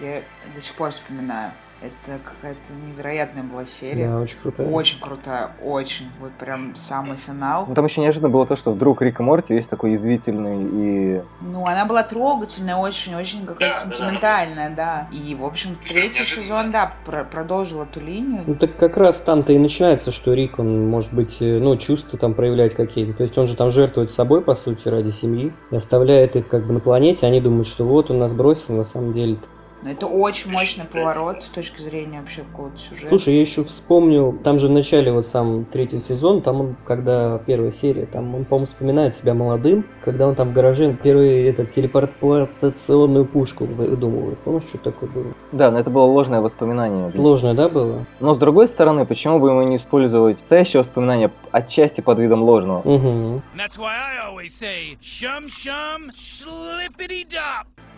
[0.00, 0.22] я
[0.54, 1.52] до сих пор вспоминаю.
[1.84, 4.08] Это какая-то невероятная была серия.
[4.08, 4.68] Да, очень крутая.
[4.70, 6.06] Очень крутая, очень.
[6.18, 7.66] Вот прям самый финал.
[7.68, 11.22] Ну, там еще неожиданно было то, что вдруг Рик и Морти весь такой язвительный и...
[11.42, 13.96] Ну, она была трогательная, очень-очень какая-то Да, да, да.
[13.96, 15.08] сентиментальная, да.
[15.12, 18.44] И, в общем, третий сезон, да, про- продолжил эту линию.
[18.46, 22.18] Ну так как раз там-то и начинается, что Рик, он может быть, э, ну, чувства
[22.18, 23.12] там проявлять какие-то.
[23.12, 26.66] То есть он же там жертвует собой, по сути, ради семьи, и оставляет их как
[26.66, 29.36] бы на планете, они думают, что вот он нас бросил, на самом деле.
[29.84, 33.10] Но это очень мощный поворот с точки зрения вообще какого-то сюжета.
[33.10, 37.36] Слушай, я еще вспомнил, там же в начале вот сам третьего сезона, там он, когда
[37.46, 41.68] первая серия, там он, по-моему, вспоминает себя молодым, когда он там в гараже первый этот
[41.68, 44.38] телепортационную пушку выдумывает.
[44.38, 45.34] Помнишь, что такое было?
[45.52, 47.12] Да, но это было ложное воспоминание.
[47.14, 48.06] Ложное, да, было?
[48.20, 52.78] Но с другой стороны, почему бы ему не использовать настоящее воспоминание отчасти под видом ложного?
[52.80, 53.42] Угу.
[53.54, 56.10] And that's why I always say, shum shum.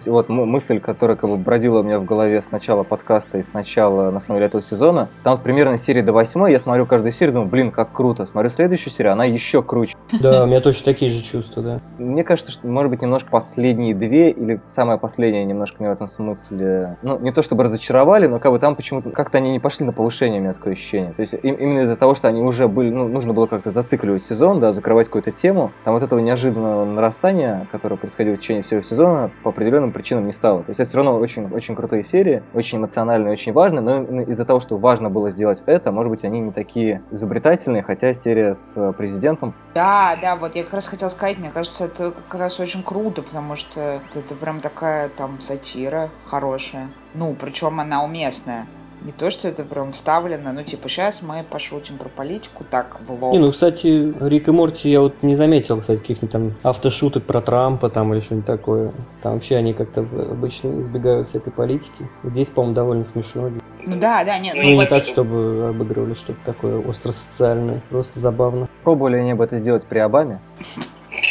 [0.06, 3.52] Вот мысль, которая как бы бродила у меня в голове с начала подкаста и с
[3.52, 5.08] начала, на самом деле, этого сезона.
[5.22, 8.26] Там вот примерно серии до восьмой, я смотрю каждую серию, думаю, блин, как круто.
[8.26, 9.94] Смотрю следующую серию, она еще круче.
[10.20, 11.80] Да, у меня точно такие же чувства, да.
[11.98, 16.06] Мне кажется, что, может быть, немножко последние две, или самая последняя немножко меня в этом
[16.06, 19.84] смысле, ну, не то чтобы разочаровали, но как бы там почему-то, как-то они не пошли
[19.84, 21.12] на повышение, у меня такое ощущение.
[21.12, 24.24] То есть им- именно из-за того, что они уже были, ну, нужно было как-то зацикливать
[24.24, 28.82] сезон, да, закрывать какую-то тему, там вот этого неожиданного нарастания, которое происходило в течение всего
[28.82, 30.60] сезона, по определенным причинам не стало.
[30.62, 34.44] То есть это все равно очень, очень крутые серии, очень эмоциональные, очень важные, но из-за
[34.44, 38.92] того, что важно было сделать это, может быть, они не такие изобретательные, хотя серия с
[38.92, 39.54] президентом...
[39.74, 43.22] Да, да, вот я как раз хотел сказать, мне кажется, это как раз очень круто,
[43.22, 46.88] потому что это прям такая там сатира хорошая.
[47.14, 48.66] Ну, причем она уместная.
[49.06, 53.12] Не то, что это прям вставлено, ну, типа, сейчас мы пошутим про политику так в
[53.12, 53.32] лоб.
[53.32, 57.40] Не, ну, кстати, Рик и Морти я вот не заметил, кстати, каких-нибудь там автошуток про
[57.40, 58.92] Трампа там или что-нибудь такое.
[59.22, 62.10] Там вообще они как-то обычно избегают всякой политики.
[62.24, 63.52] Здесь, по-моему, довольно смешно.
[63.84, 64.56] Ну да, да, нет.
[64.56, 64.88] Ну, ну не вот...
[64.88, 68.68] так, чтобы обыгрывали что-то такое остро-социальное, просто забавно.
[68.82, 70.40] Пробовали они об это сделать при Обаме?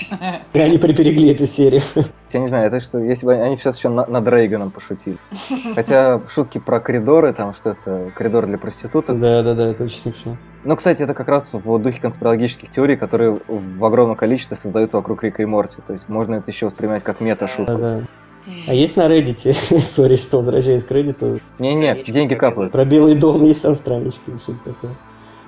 [0.53, 1.81] И они приберегли эту серию.
[2.35, 5.17] Я не знаю, это что, если бы они сейчас еще над Рейганом пошутили.
[5.73, 9.17] Хотя шутки про коридоры, там что это, коридор для проституток.
[9.17, 10.35] Да, да, да, это очень смешно.
[10.65, 15.23] Ну, кстати, это как раз в духе конспирологических теорий, которые в огромном количестве создаются вокруг
[15.23, 15.81] Рика и Морти.
[15.87, 17.77] То есть можно это еще воспринимать как мета-шутку.
[17.77, 18.01] Да, да.
[18.67, 21.41] А есть на Reddit, сори, что возвращаясь к Reddit?
[21.59, 22.73] Не, нет, деньги капают.
[22.73, 24.91] Про Белый дом есть там странички, что-то такое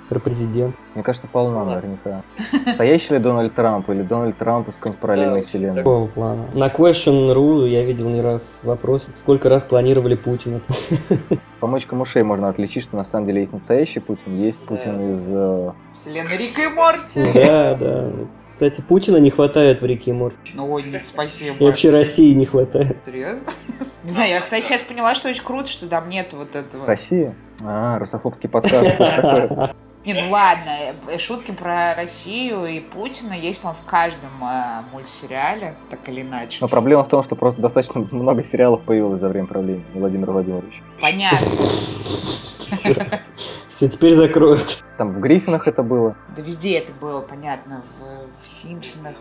[0.09, 0.75] про президент.
[0.95, 2.21] Мне кажется, полно наверняка.
[2.65, 5.77] Настоящий ли Дональд Трамп или Дональд Трамп из какой-нибудь параллельной вселенной?
[5.77, 6.47] Такого плана.
[6.53, 10.61] На Question.ru я видел не раз вопрос, сколько раз планировали Путина.
[11.59, 15.29] По мочкам ушей можно отличить, что на самом деле есть настоящий Путин, есть Путин из...
[15.31, 17.23] Э, Вселенной Рика и Морти.
[17.33, 18.11] Да, да.
[18.49, 20.53] Кстати, Путина не хватает в Рике и Морти.
[20.55, 21.57] Ну, ой, нет, спасибо.
[21.57, 22.97] И вообще России не хватает.
[23.05, 23.43] Серьезно?
[24.03, 26.85] Не знаю, я, кстати, сейчас поняла, что очень круто, что там нет вот этого.
[26.85, 27.35] Россия?
[27.61, 29.75] А, русофобский подкаст.
[30.07, 35.75] Не, ну ладно, э, шутки про Россию и Путина есть, по-моему, в каждом э, мультсериале,
[35.89, 36.59] так или иначе.
[36.61, 40.81] Но проблема в том, что просто достаточно много сериалов появилось за время правления Владимира Владимировича.
[41.01, 41.45] Понятно.
[43.69, 44.81] Все, теперь закроют.
[44.97, 46.15] Там в Гриффинах это было.
[46.37, 49.17] Да везде это было, понятно, в, в Симпсонах,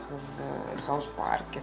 [0.77, 1.63] в South Парке,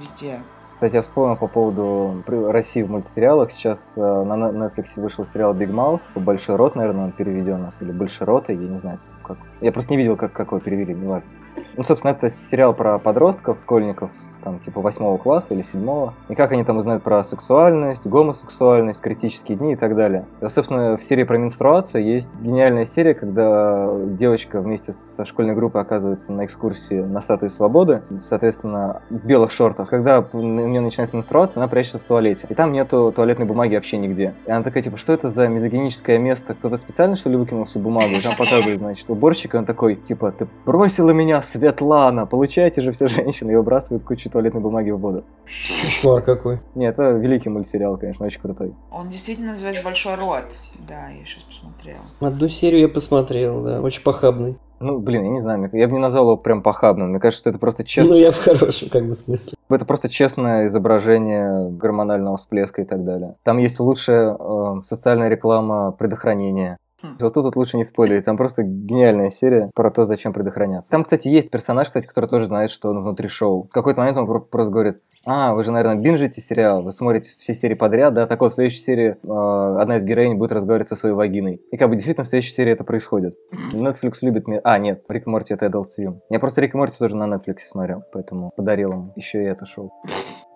[0.00, 0.40] везде.
[0.74, 3.52] Кстати, я вспомнил по поводу России в мультсериалах.
[3.52, 6.00] Сейчас э, на Netflix вышел сериал Big Mouth.
[6.16, 7.80] Большой рот, наверное, он переведен у нас.
[7.80, 9.38] Или Большой рот, я не знаю, как.
[9.60, 11.30] Я просто не видел, как, как его перевели, неважно.
[11.76, 14.10] Ну, собственно, это сериал про подростков, школьников
[14.42, 16.14] там, типа, восьмого класса или седьмого.
[16.28, 20.26] И как они там узнают про сексуальность, гомосексуальность, критические дни и так далее.
[20.40, 25.80] И, собственно, в серии про менструацию есть гениальная серия, когда девочка вместе со школьной группой
[25.80, 29.88] оказывается на экскурсии на статуе свободы, соответственно, в белых шортах.
[29.88, 32.46] Когда у нее начинается менструация, она прячется в туалете.
[32.48, 34.34] И там нету туалетной бумаги вообще нигде.
[34.46, 36.54] И она такая, типа, что это за мизогиническое место?
[36.54, 38.14] Кто-то специально, что ли, выкинул всю бумагу?
[38.14, 43.08] И там показывает, значит, уборщик, он такой, типа, ты бросила меня Светлана, получайте же все
[43.08, 45.24] женщины и выбрасывают кучу туалетной бумаги в воду.
[45.44, 46.60] Кошмар какой.
[46.74, 48.74] Нет, это великий мультсериал, конечно, очень крутой.
[48.90, 50.56] Он действительно называется «Большой рот».
[50.88, 51.98] Да, я сейчас посмотрел.
[52.20, 54.56] Одну серию я посмотрел, да, очень похабный.
[54.80, 57.10] Ну, блин, я не знаю, я бы не назвал его прям похабным.
[57.10, 58.14] Мне кажется, что это просто честно.
[58.14, 59.54] Ну, я в хорошем как бы смысле.
[59.70, 63.36] Это просто честное изображение гормонального всплеска и так далее.
[63.44, 66.76] Там есть лучшая э, социальная реклама предохранения.
[67.04, 67.18] Хм.
[67.20, 70.90] Вот тут вот лучше не спойлерить, там просто гениальная серия про то, зачем предохраняться.
[70.90, 73.64] Там, кстати, есть персонаж, кстати, который тоже знает, что он внутри шоу.
[73.64, 77.54] В какой-то момент он просто говорит, а, вы же, наверное, бинжите сериал, вы смотрите все
[77.54, 80.96] серии подряд, да, так вот, в следующей серии э, одна из героинь будет разговаривать со
[80.96, 81.60] своей вагиной.
[81.70, 83.36] И как бы действительно в следующей серии это происходит.
[83.72, 84.60] Netflix любит меня...
[84.64, 86.20] А, нет, Рик и Морти это Adult Swim.
[86.30, 89.66] Я просто Рик и Морти тоже на Netflix смотрел, поэтому подарил ему еще и это
[89.66, 89.92] шоу.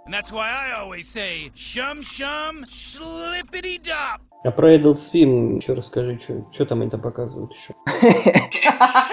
[0.06, 4.27] And that's why I always say, shum shum, slippity dop.
[4.44, 6.18] А про Adult Swim еще расскажи,
[6.52, 7.74] что там они там показывают еще.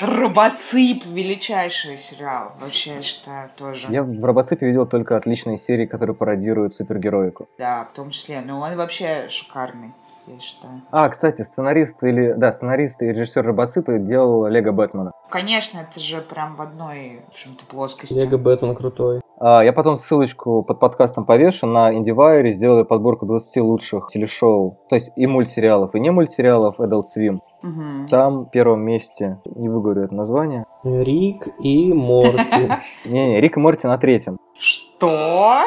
[0.00, 3.88] Робоцип, величайший сериал, вообще, я считаю, тоже.
[3.90, 7.48] Я в Робоципе видел только отличные серии, которые пародируют супергероику.
[7.58, 9.92] Да, в том числе, но он вообще шикарный
[10.26, 10.82] я считаю.
[10.90, 15.12] А, кстати, сценарист или да, сценарист и режиссер Робоципа делал Лего Бэтмена.
[15.30, 18.14] Конечно, это же прям в одной в общем-то, плоскости.
[18.14, 19.20] Лего Бэтмен крутой.
[19.40, 24.96] А, я потом ссылочку под подкастом повешу на IndieWire, сделали подборку 20 лучших телешоу, то
[24.96, 27.40] есть и мультсериалов, и не мультсериалов Adult Swim.
[27.62, 28.08] Угу.
[28.10, 30.64] Там в первом месте, не выговорю это название.
[30.84, 32.70] Рик и Морти.
[33.04, 34.38] Не-не, Рик и Морти на третьем.
[34.58, 35.62] Что?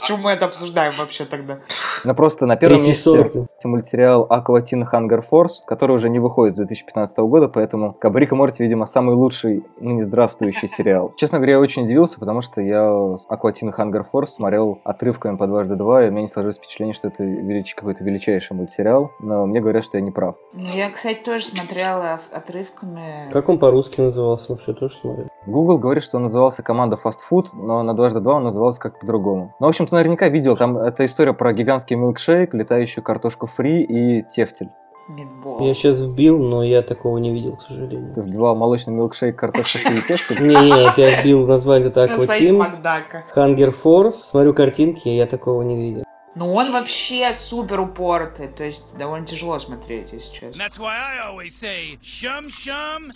[0.00, 1.60] Почему мы это обсуждаем вообще тогда?
[2.04, 7.18] Ну просто на первом месте мультсериал Teen Hunger Force, который уже не выходит с 2015
[7.18, 11.12] года, поэтому как бы Рик и Морти, видимо, самый лучший ныне здравствующий сериал.
[11.16, 12.95] Честно говоря, я очень удивился, потому что я
[13.28, 16.94] Aqua Teen Hunger Force смотрел отрывками по дважды два, и у меня не сложилось впечатление,
[16.94, 17.74] что это велич...
[17.74, 20.36] какой-то величайший мультсериал, но мне говорят, что я не прав.
[20.52, 23.30] Ну, я, кстати, тоже смотрела отрывками.
[23.32, 25.28] Как он по-русски назывался вообще, тоже смотрел?
[25.46, 28.98] Google говорит, что он назывался команда Fast Food, но на дважды два он назывался как
[29.00, 29.54] по-другому.
[29.60, 33.82] Ну, в общем, ты наверняка видел, там это история про гигантский милкшейк, летающую картошку фри
[33.82, 34.70] и тефтель.
[35.08, 35.60] Мидбол.
[35.60, 38.12] Я сейчас вбил, но я такого не видел, к сожалению.
[38.12, 40.42] Ты вбивал молочный милкшейк картошка фри тесто?
[40.42, 42.08] Не, нет, я вбил название это
[42.52, 43.24] Макдака.
[43.34, 46.05] Hunger Force, смотрю картинки, я такого не видел.
[46.38, 50.62] Ну, он вообще супер упоротый, то есть довольно тяжело смотреть, если честно.
[50.62, 53.10] that's why I always say, shum shum.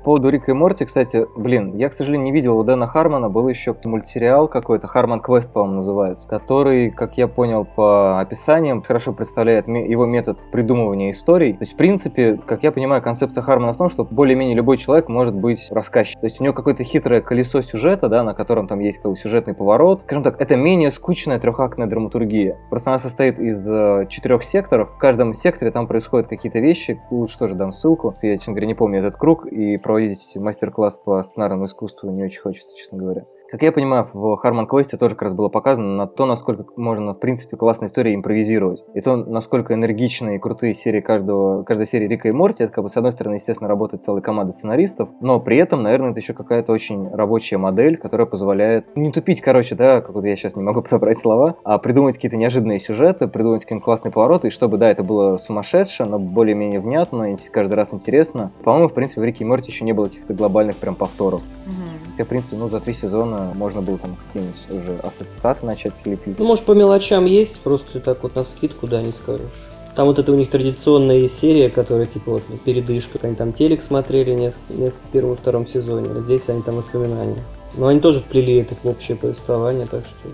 [0.00, 3.28] По поводу Рика и Морти, кстати, блин, я, к сожалению, не видел у Дэна Хармона,
[3.28, 9.12] был еще мультсериал какой-то, Харман Квест, по-моему, называется, который, как я понял по описаниям, хорошо
[9.12, 11.52] представляет его метод придумывания историй.
[11.52, 15.08] То есть, в принципе, как я понимаю, концепция Хармона в том, что более-менее любой человек
[15.08, 16.22] может быть рассказчиком.
[16.22, 19.18] То есть у него какое-то хитрое колесо сюжета, да, на котором там есть как бы
[19.18, 20.02] сюжетный поворот.
[20.02, 20.90] Скажем так, это менее
[21.30, 22.58] скучная трехактная драматургия.
[22.70, 24.90] Просто она состоит из э, четырех секторов.
[24.90, 27.00] В каждом секторе там происходят какие-то вещи.
[27.10, 28.16] Лучше тоже дам ссылку.
[28.22, 29.46] Я, честно говоря, не помню этот круг.
[29.46, 33.26] И проводить мастер-класс по сценарному искусству не очень хочется, честно говоря.
[33.50, 37.14] Как я понимаю, в Харман Квесте тоже как раз было показано на то, насколько можно,
[37.14, 38.84] в принципе, классной истории импровизировать.
[38.94, 42.84] И то, насколько энергичные и крутые серии каждого, каждой серии Рика и Морти, это, как
[42.84, 46.32] бы, с одной стороны, естественно, работает целая команда сценаристов, но при этом, наверное, это еще
[46.32, 50.62] какая-то очень рабочая модель, которая позволяет не тупить, короче, да, как вот я сейчас не
[50.62, 54.88] могу подобрать слова, а придумать какие-то неожиданные сюжеты, придумать какие-то классные повороты, и чтобы, да,
[54.88, 58.52] это было сумасшедше, но более-менее внятно, и каждый раз интересно.
[58.62, 61.42] По-моему, в принципе, в Рике и Морти еще не было каких-то глобальных прям повторов.
[61.66, 62.12] Мгм.
[62.12, 66.38] Хотя, в принципе, ну, за три сезона можно было там какие-нибудь уже автоцитаты начать лепить.
[66.38, 69.50] Ну, может, по мелочам есть, просто так вот на скидку, да, не скажешь.
[69.96, 74.32] Там вот это у них традиционная серия, которая типа вот передышка, они там телек смотрели
[74.34, 77.42] несколько, несколько в первом втором сезоне, а здесь они там воспоминания.
[77.74, 80.28] Но они тоже вплели это в общее повествование, так что...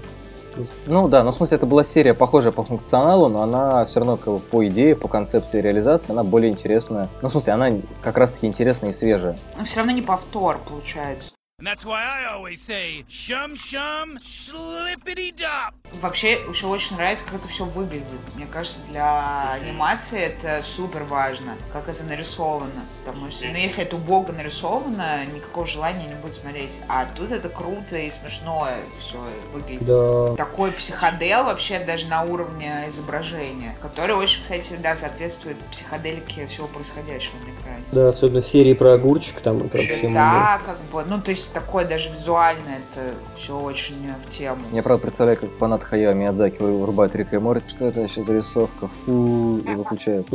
[0.87, 4.17] Ну да, ну в смысле это была серия похожая по функционалу, но она все равно
[4.17, 7.09] как бы, по идее, по концепции реализации, она более интересная.
[7.21, 9.37] Ну в смысле она как раз таки интересная и свежая.
[9.59, 11.35] Но все равно не повтор, получается.
[11.59, 15.73] And that's why I always say, shum shum, slippity dop.
[16.03, 18.21] Вообще, еще очень нравится, как это все выглядит.
[18.35, 22.85] Мне кажется, для анимации это супер важно, как это нарисовано.
[23.03, 26.79] Потому что, ну, если это убого нарисовано, никакого желания не будет смотреть.
[26.89, 29.87] А тут это круто и смешно все выглядит.
[29.87, 30.35] Да.
[30.37, 37.37] Такой психодел вообще даже на уровне изображения, который очень, кстати, да, соответствует психоделике всего происходящего
[37.39, 37.85] на экране.
[37.93, 41.87] Да, особенно в серии про огурчик, там вообще Да, как бы, ну, то есть такое
[41.87, 44.61] даже визуально это все очень в тему.
[44.73, 48.35] Я правда представляю, как фанат Хаяо Миядзаки вырубает Рика и Морти, что это вообще за
[48.35, 50.27] рисовка, фу, и выключает.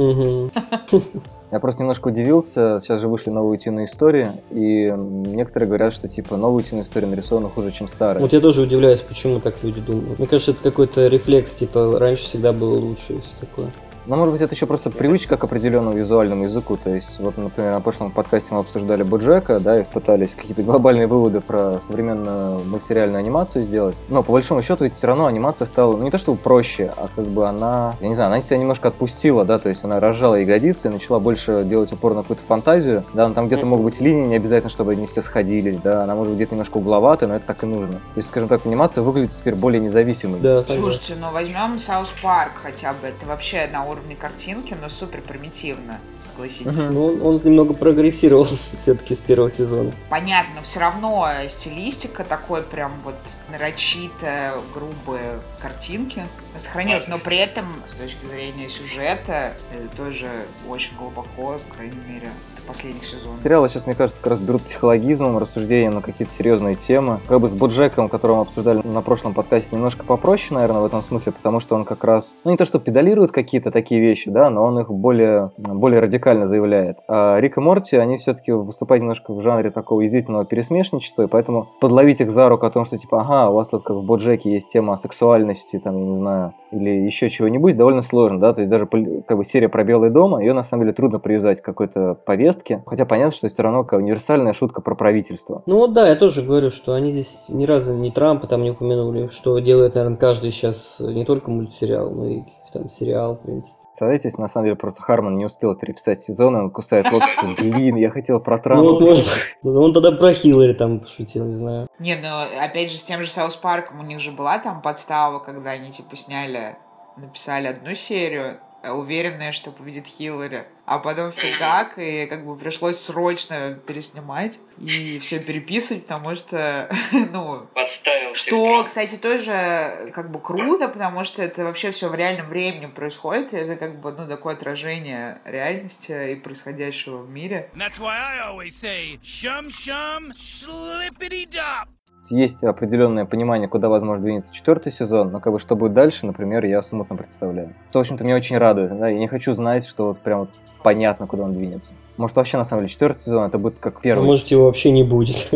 [1.51, 6.37] Я просто немножко удивился, сейчас же вышли новые утиные истории, и некоторые говорят, что типа
[6.37, 8.21] новые утиные истории нарисованы хуже, чем старые.
[8.21, 10.17] Вот я тоже удивляюсь, почему так люди думают.
[10.17, 13.69] Мне кажется, это какой-то рефлекс, типа, раньше всегда было лучше и все такое.
[14.05, 16.77] Но, может быть, это еще просто привычка к определенному визуальному языку.
[16.77, 21.07] То есть, вот, например, на прошлом подкасте мы обсуждали Боджека, да, и пытались какие-то глобальные
[21.07, 23.99] выводы про современную мультсериальную анимацию сделать.
[24.09, 27.09] Но, по большому счету, ведь все равно анимация стала, ну, не то чтобы проще, а
[27.15, 30.35] как бы она, я не знаю, она себя немножко отпустила, да, то есть она разжала
[30.35, 33.05] ягодицы и начала больше делать упор на какую-то фантазию.
[33.13, 36.15] Да, но там где-то могут быть линии, не обязательно, чтобы они все сходились, да, она
[36.15, 37.93] может быть где-то немножко угловатая, но это так и нужно.
[37.93, 40.39] То есть, скажем так, анимация выглядит теперь более независимой.
[40.39, 40.63] Да.
[40.63, 43.07] Слушайте, ну возьмем South Park хотя бы.
[43.07, 46.79] Это вообще на уровне картинки, но супер примитивно, согласитесь.
[46.79, 46.93] Мгм.
[46.93, 48.47] Ну, он, он немного прогрессировал
[48.81, 49.91] все-таки с первого сезона.
[50.09, 53.15] Понятно, но все равно стилистика такой прям вот
[53.49, 56.25] нарочито грубые картинки
[56.57, 60.29] сохранилась, но при этом с точки зрения сюжета это тоже
[60.67, 62.31] очень глубоко, по крайней мере,
[62.61, 63.41] последних сезонов.
[63.43, 67.19] Сериалы сейчас, мне кажется, как раз берут психологизмом, рассуждением на какие-то серьезные темы.
[67.27, 71.01] Как бы с Боджеком, которого мы обсуждали на прошлом подкасте, немножко попроще, наверное, в этом
[71.01, 74.49] смысле, потому что он как раз, ну не то что педалирует какие-то такие вещи, да,
[74.49, 76.97] но он их более, более радикально заявляет.
[77.07, 81.69] А Рик и Морти, они все-таки выступают немножко в жанре такого язвительного пересмешничества, и поэтому
[81.79, 84.51] подловить их за руку о том, что типа, ага, у вас тут как в Боджеке
[84.51, 88.69] есть тема сексуальности, там, я не знаю, или еще чего-нибудь, довольно сложно, да, то есть
[88.69, 92.15] даже как бы серия про Белый дом, ее на самом деле трудно привязать к какой-то
[92.25, 92.50] повестке,
[92.85, 95.63] хотя понятно, что все равно как универсальная шутка про правительство.
[95.65, 98.71] Ну вот да, я тоже говорю, что они здесь ни разу ни Трампа там не
[98.71, 102.41] упомянули, что делает, наверное, каждый сейчас не только мультсериал, но и
[102.73, 103.75] там сериал, в принципе.
[103.91, 107.47] Представляете, если на самом деле просто Харман не успел переписать сезон, он кусает лоб, что,
[107.73, 108.83] блин, я хотел про Ну Трампа.
[108.85, 109.25] вот может,
[109.63, 111.87] ну, он тогда про Хиллари там пошутил, не знаю.
[111.99, 112.29] Не, ну
[112.63, 115.91] опять же с тем же South Парком у них же была там подстава, когда они
[115.91, 116.77] типа сняли,
[117.17, 122.99] написали одну серию, э, уверенные, что победит Хиллари, а потом фигак, и как бы пришлось
[122.99, 126.89] срочно переснимать и все переписывать, потому что,
[127.31, 132.47] ну, Подставил что, кстати, тоже как бы круто, потому что это вообще все в реальном
[132.47, 137.69] времени происходит, и это как бы, ну, такое отражение реальности и происходящего в мире.
[137.75, 141.87] That's why I always say, shum shum, slippity dop.
[142.31, 146.25] Есть есть определенное понимание, куда возможно двинется четвертый сезон, но как бы что будет дальше,
[146.25, 147.73] например, я смутно представляю.
[147.91, 148.97] То, в общем-то, меня очень радует.
[148.97, 149.07] Да?
[149.07, 150.49] Я не хочу знать, что вот прям вот
[150.83, 151.93] понятно, куда он двинется.
[152.17, 154.25] Может, вообще, на самом деле, четвертый сезон это будет как А первый.
[154.25, 155.49] может его вообще не будет.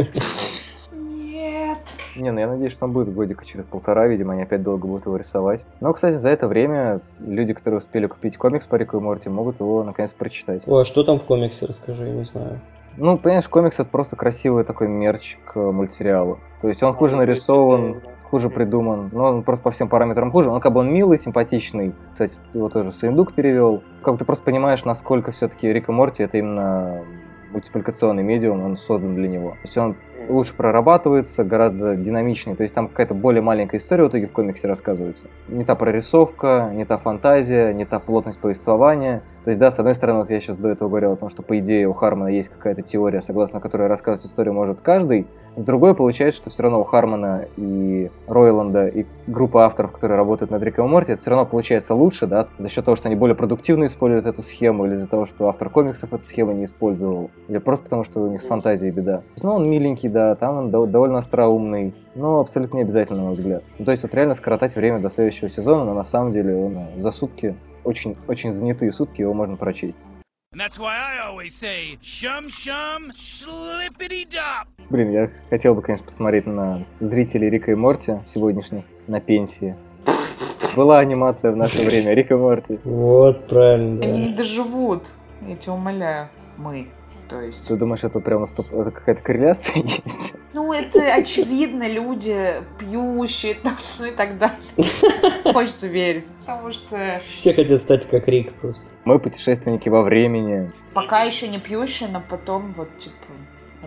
[0.93, 1.79] Нет.
[2.15, 5.05] Не, ну я надеюсь, что он будет годика через полтора, видимо, они опять долго будут
[5.05, 5.65] его рисовать.
[5.81, 9.59] Но, кстати, за это время люди, которые успели купить комикс по Рику и Морти, могут
[9.59, 10.63] его наконец прочитать.
[10.67, 12.61] О, а что там в комиксе, расскажи, я не знаю.
[12.97, 16.39] Ну, понимаешь, комикс это просто красивый такой мерч к мультсериалу.
[16.61, 20.49] То есть он хуже нарисован, хуже придуман, но он просто по всем параметрам хуже.
[20.49, 21.93] Он как бы он милый, симпатичный.
[22.13, 23.83] Кстати, его тоже Суиндук перевел.
[24.01, 27.03] Как ты просто понимаешь, насколько все-таки Рик и Морти это именно
[27.51, 29.51] мультипликационный медиум, он создан для него.
[29.51, 29.95] То есть он
[30.27, 32.55] лучше прорабатывается, гораздо динамичнее.
[32.55, 35.27] То есть там какая-то более маленькая история в итоге в комиксе рассказывается.
[35.47, 39.21] Не та прорисовка, не та фантазия, не та плотность повествования.
[39.45, 41.43] То есть, да, с одной стороны, вот я сейчас до этого говорил о том, что
[41.43, 45.27] по идее у Хармона есть какая-то теория, согласно которой рассказывать историю может каждый.
[45.55, 50.49] С другой получается, что все равно у Хармона и Ройланда и группа авторов, которые работают
[50.49, 53.15] над Риком и Морти, это все равно получается лучше, да, за счет того, что они
[53.15, 57.29] более продуктивно используют эту схему, или из-за того, что автор комиксов эту схему не использовал,
[57.47, 59.21] или просто потому, что у них с фантазией беда.
[59.43, 63.33] Ну, он миленький, да, там он дов- довольно остроумный, но абсолютно не обязательно, на мой
[63.35, 63.61] взгляд.
[63.77, 66.79] Ну, то есть, вот реально скоротать время до следующего сезона, но на самом деле он
[66.97, 69.99] за сутки, очень, очень занятые сутки, его можно прочесть.
[70.53, 73.11] Say, shum shum.
[74.89, 79.75] Блин, я хотел бы, конечно, посмотреть на зрителей Рика и Морти сегодняшних на пенсии.
[80.75, 82.79] Была анимация в наше время Рика и Морти.
[82.83, 84.27] Вот, правильно, Они да.
[84.27, 85.03] не доживут,
[85.41, 86.27] я тебя умоляю.
[86.57, 86.87] Мы,
[87.29, 87.67] то есть.
[87.67, 90.35] Ты думаешь, это прям стоп- это какая-то корреляция есть?
[90.53, 94.57] Ну, это очевидно, люди пьющие, там, ну и так далее.
[95.53, 98.83] Хочется верить, потому что Все хотят стать как Рик просто.
[99.03, 100.71] Мы путешественники во времени.
[100.93, 103.15] пока еще не пьющие, но потом вот, типа,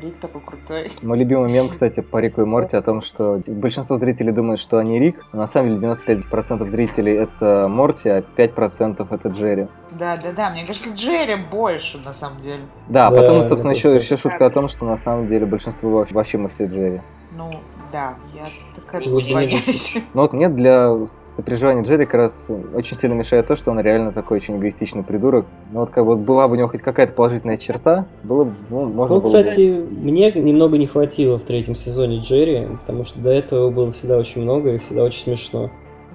[0.00, 0.90] Рик такой крутой.
[1.02, 4.78] Мой любимый мем, кстати, по Рику и Морти о том, что большинство зрителей думают, что
[4.78, 9.66] они Рик, но на самом деле 95% зрителей это Морти, а 5% это Джерри.
[9.90, 12.60] Да, да, да, мне кажется, Джерри больше, на самом деле.
[12.88, 15.90] Да, а Да, потом, собственно, еще, еще шутка о том, что на самом деле большинство
[15.90, 17.00] вообще- вообще мы все Джерри.
[17.36, 17.50] Ну,
[17.92, 19.20] да, я так именно.
[19.20, 19.96] склоняюсь.
[20.14, 24.12] Но вот мне для сопереживания Джерри как раз очень сильно мешает то, что он реально
[24.12, 25.46] такой очень эгоистичный придурок.
[25.72, 28.54] Ну вот как бы вот была бы у него хоть какая-то положительная черта, было бы,
[28.70, 33.04] ну, можно Ну, было бы- кстати, мне немного не хватило в третьем сезоне Джерри, потому
[33.04, 35.70] что до этого было всегда очень много и всегда очень смешно.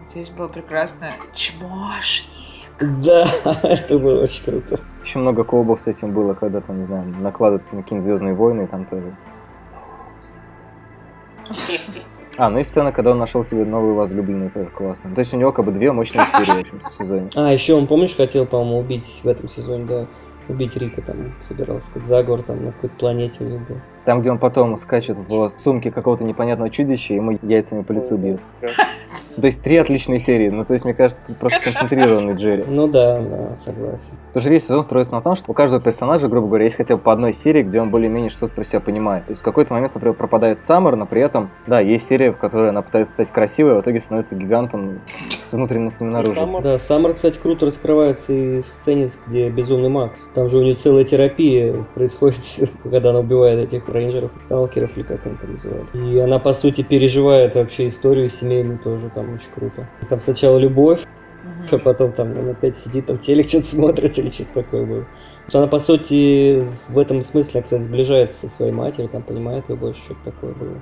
[0.10, 1.08] Здесь было прекрасно.
[1.34, 2.30] Чмошник.
[2.80, 3.26] Да,
[3.64, 4.80] это было очень круто.
[5.06, 8.64] Еще много колбов с этим было, когда там, не знаю, накладывают на какие-нибудь Звездные войны,
[8.64, 9.16] и там тоже.
[12.38, 15.14] А, ну и сцена, когда он нашел себе новую возлюбленную, тоже классно.
[15.14, 17.30] То есть у него как бы две мощные серии, в общем-то, в сезоне.
[17.36, 20.08] А, еще он, помнишь, хотел, по-моему, убить в этом сезоне, да,
[20.50, 23.78] убить Рика там, собирался, как заговор там на какой-то планете у них был.
[24.06, 28.18] Там, где он потом скачет в сумке какого-то непонятного чудища, и ему яйцами по лицу
[28.18, 28.42] бьют.
[29.40, 30.50] То есть три отличные серии.
[30.50, 32.64] Ну, то есть, мне кажется, тут просто концентрированный Джерри.
[32.68, 34.14] Ну да, да, согласен.
[34.28, 36.96] Потому что весь сезон строится на том, что у каждого персонажа, грубо говоря, есть хотя
[36.96, 39.26] бы по одной серии, где он более-менее что-то про себя понимает.
[39.26, 42.38] То есть в какой-то момент, например, пропадает Саммер, но при этом, да, есть серия, в
[42.38, 45.02] которой она пытается стать красивой, а в итоге становится гигантом
[45.46, 46.62] с внутренностями наружу.
[46.64, 50.30] Да, Саммер, кстати, круто раскрывается и в сцене, где Безумный Макс.
[50.34, 55.26] Там же у нее целая терапия происходит, когда она убивает этих рейнджеров, сталкеров, или как
[55.26, 55.96] они там называют.
[55.96, 59.88] И она, по сути, переживает вообще историю семейную тоже, там очень круто.
[60.10, 61.02] Там сначала любовь,
[61.44, 61.68] Мгм.
[61.72, 65.06] а потом там она опять сидит, там телек что-то смотрит или что-то такое было.
[65.48, 69.76] Что она, по сути, в этом смысле, кстати, сближается со своей матерью, там понимает ее
[69.76, 70.82] больше, что-то такое было.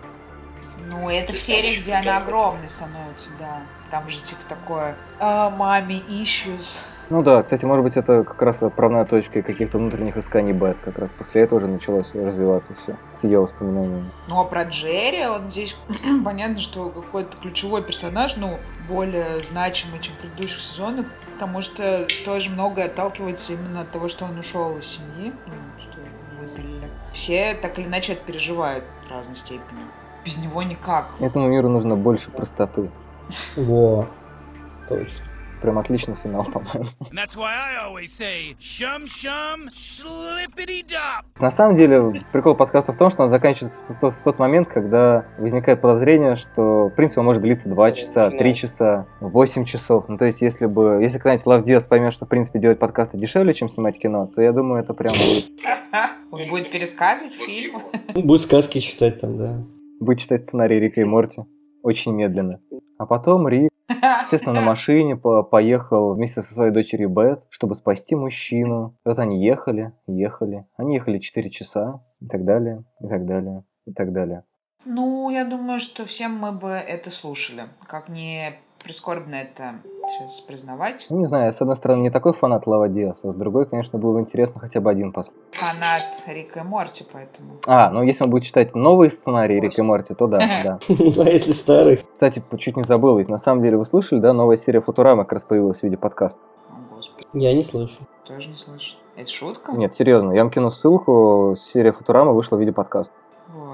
[0.87, 3.61] Ну, это в серии, где она огромной становится, да.
[3.89, 6.85] Там же типа такое а, маме issues.
[7.12, 10.78] Ну да, кстати, может быть, это как раз отправная точка каких-то внутренних исканий Бет.
[10.82, 14.09] Как раз после этого уже началось развиваться все с ее воспоминаниями.
[14.30, 15.76] Ну, а про Джерри, он здесь,
[16.24, 22.49] понятно, что какой-то ключевой персонаж, ну, более значимый, чем в предыдущих сезонах, потому что тоже
[22.49, 26.09] многое отталкивается именно от того, что он ушел из семьи, ну, что его
[26.39, 26.88] выпилили.
[27.12, 29.82] Все так или иначе это переживают в разной степени.
[30.24, 31.09] Без него никак.
[31.20, 32.89] Этому миру нужно больше простоты.
[33.57, 34.07] Во,
[34.88, 35.26] точно.
[35.62, 36.89] Прям отличный финал, по-моему.
[41.39, 44.68] На самом деле, прикол подкаста в том, что он заканчивается в тот, в тот момент,
[44.68, 50.05] когда возникает подозрение, что, в принципе, он может длиться 2 часа, 3 часа, 8 часов.
[50.07, 53.18] Ну, то есть, если бы, если когда-нибудь Лав Диас поймет, что, в принципе, делать подкасты
[53.18, 55.51] дешевле, чем снимать кино, то я думаю, это прям будет,
[56.32, 57.82] Он будет пересказывать фильм.
[58.16, 59.64] Ну, будет сказки читать там, да.
[59.99, 61.43] будет читать сценарий Рика и Морти
[61.84, 62.59] очень медленно.
[62.97, 63.72] А потом Рик,
[64.23, 68.95] естественно, на машине по- поехал вместе со своей дочерью Бет, чтобы спасти мужчину.
[69.05, 70.65] И вот они ехали, ехали.
[70.77, 74.43] Они ехали 4 часа и так далее, и так далее, и так далее.
[74.85, 77.65] Ну, я думаю, что всем мы бы это слушали.
[77.87, 79.75] Как не прискорбно это
[80.07, 81.07] сейчас признавать.
[81.09, 83.65] Ну, не знаю, я, с одной стороны, не такой фанат Лава Диаса, а с другой,
[83.65, 85.39] конечно, было бы интересно хотя бы один послушать.
[85.51, 87.53] Фанат Рика и Морти, поэтому.
[87.67, 90.79] А, ну если он будет читать новые сценарии Рика и Морти, то да, да.
[90.89, 92.03] А если старый?
[92.13, 95.34] Кстати, чуть не забыл, ведь на самом деле вы слышали, да, новая серия Футурамы как
[95.34, 96.39] раз появилась в виде подкаста.
[96.69, 97.99] О, господи, Я не слышу.
[98.25, 98.97] тоже не слышал.
[99.15, 99.73] Это шутка?
[99.73, 103.13] Нет, серьезно, я вам кину ссылку, серия Футурамы вышла в виде подкаста.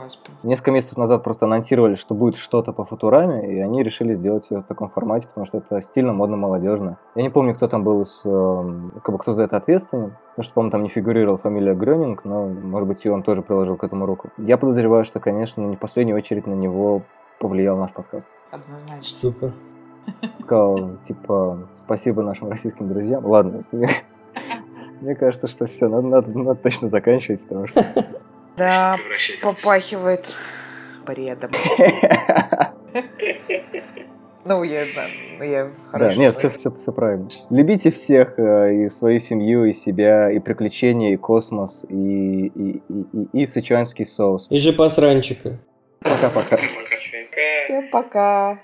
[0.07, 0.37] Господи.
[0.43, 4.59] Несколько месяцев назад просто анонсировали, что будет что-то по Футураме, и они решили сделать ее
[4.59, 6.97] в таком формате, потому что это стильно, модно, молодежно.
[7.15, 10.43] Я не помню, кто там был из, эм, как бы кто за это ответственен, потому
[10.43, 13.83] что, по-моему, там не фигурировала фамилия Грёнинг, но, может быть, и он тоже приложил к
[13.83, 14.29] этому руку.
[14.37, 17.01] Я подозреваю, что, конечно, не в последнюю очередь на него
[17.39, 18.27] повлиял наш подкаст.
[18.51, 19.03] Однозначно.
[19.03, 19.53] Супер.
[20.41, 23.25] Сказал, типа, спасибо нашим российским друзьям.
[23.25, 23.89] Ладно, мне,
[25.01, 27.85] мне кажется, что все, надо, надо, надо точно заканчивать, потому что...
[28.57, 28.97] Да,
[29.41, 30.35] попахивает
[31.05, 31.51] бредом.
[34.49, 37.27] Ну, я, да, я в Да, нет, все, все, все правильно.
[37.49, 43.05] Любите всех, э, и свою семью, и себя, и приключения, и космос, и, и, и,
[43.33, 44.47] и, и сычуанский соус.
[44.49, 45.59] И же посранчика.
[45.99, 46.55] Пока-пока.
[46.55, 47.17] Пока, чё.
[47.29, 47.61] Пока.
[47.61, 48.59] Всем пока.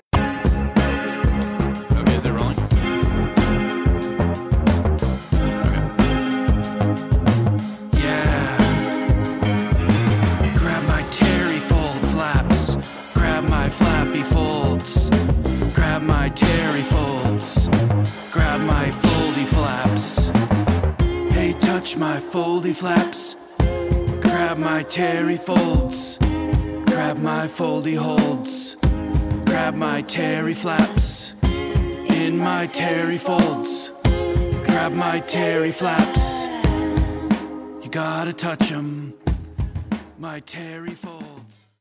[21.96, 23.36] My foldy flaps.
[24.20, 26.18] Grab my terry folds.
[26.86, 28.76] Grab my foldy holds.
[29.44, 33.90] Grab my terry flaps in my terry folds.
[34.66, 36.46] Grab my terry flaps.
[37.82, 39.14] You gotta touch 'em.
[40.18, 41.33] My terry folds.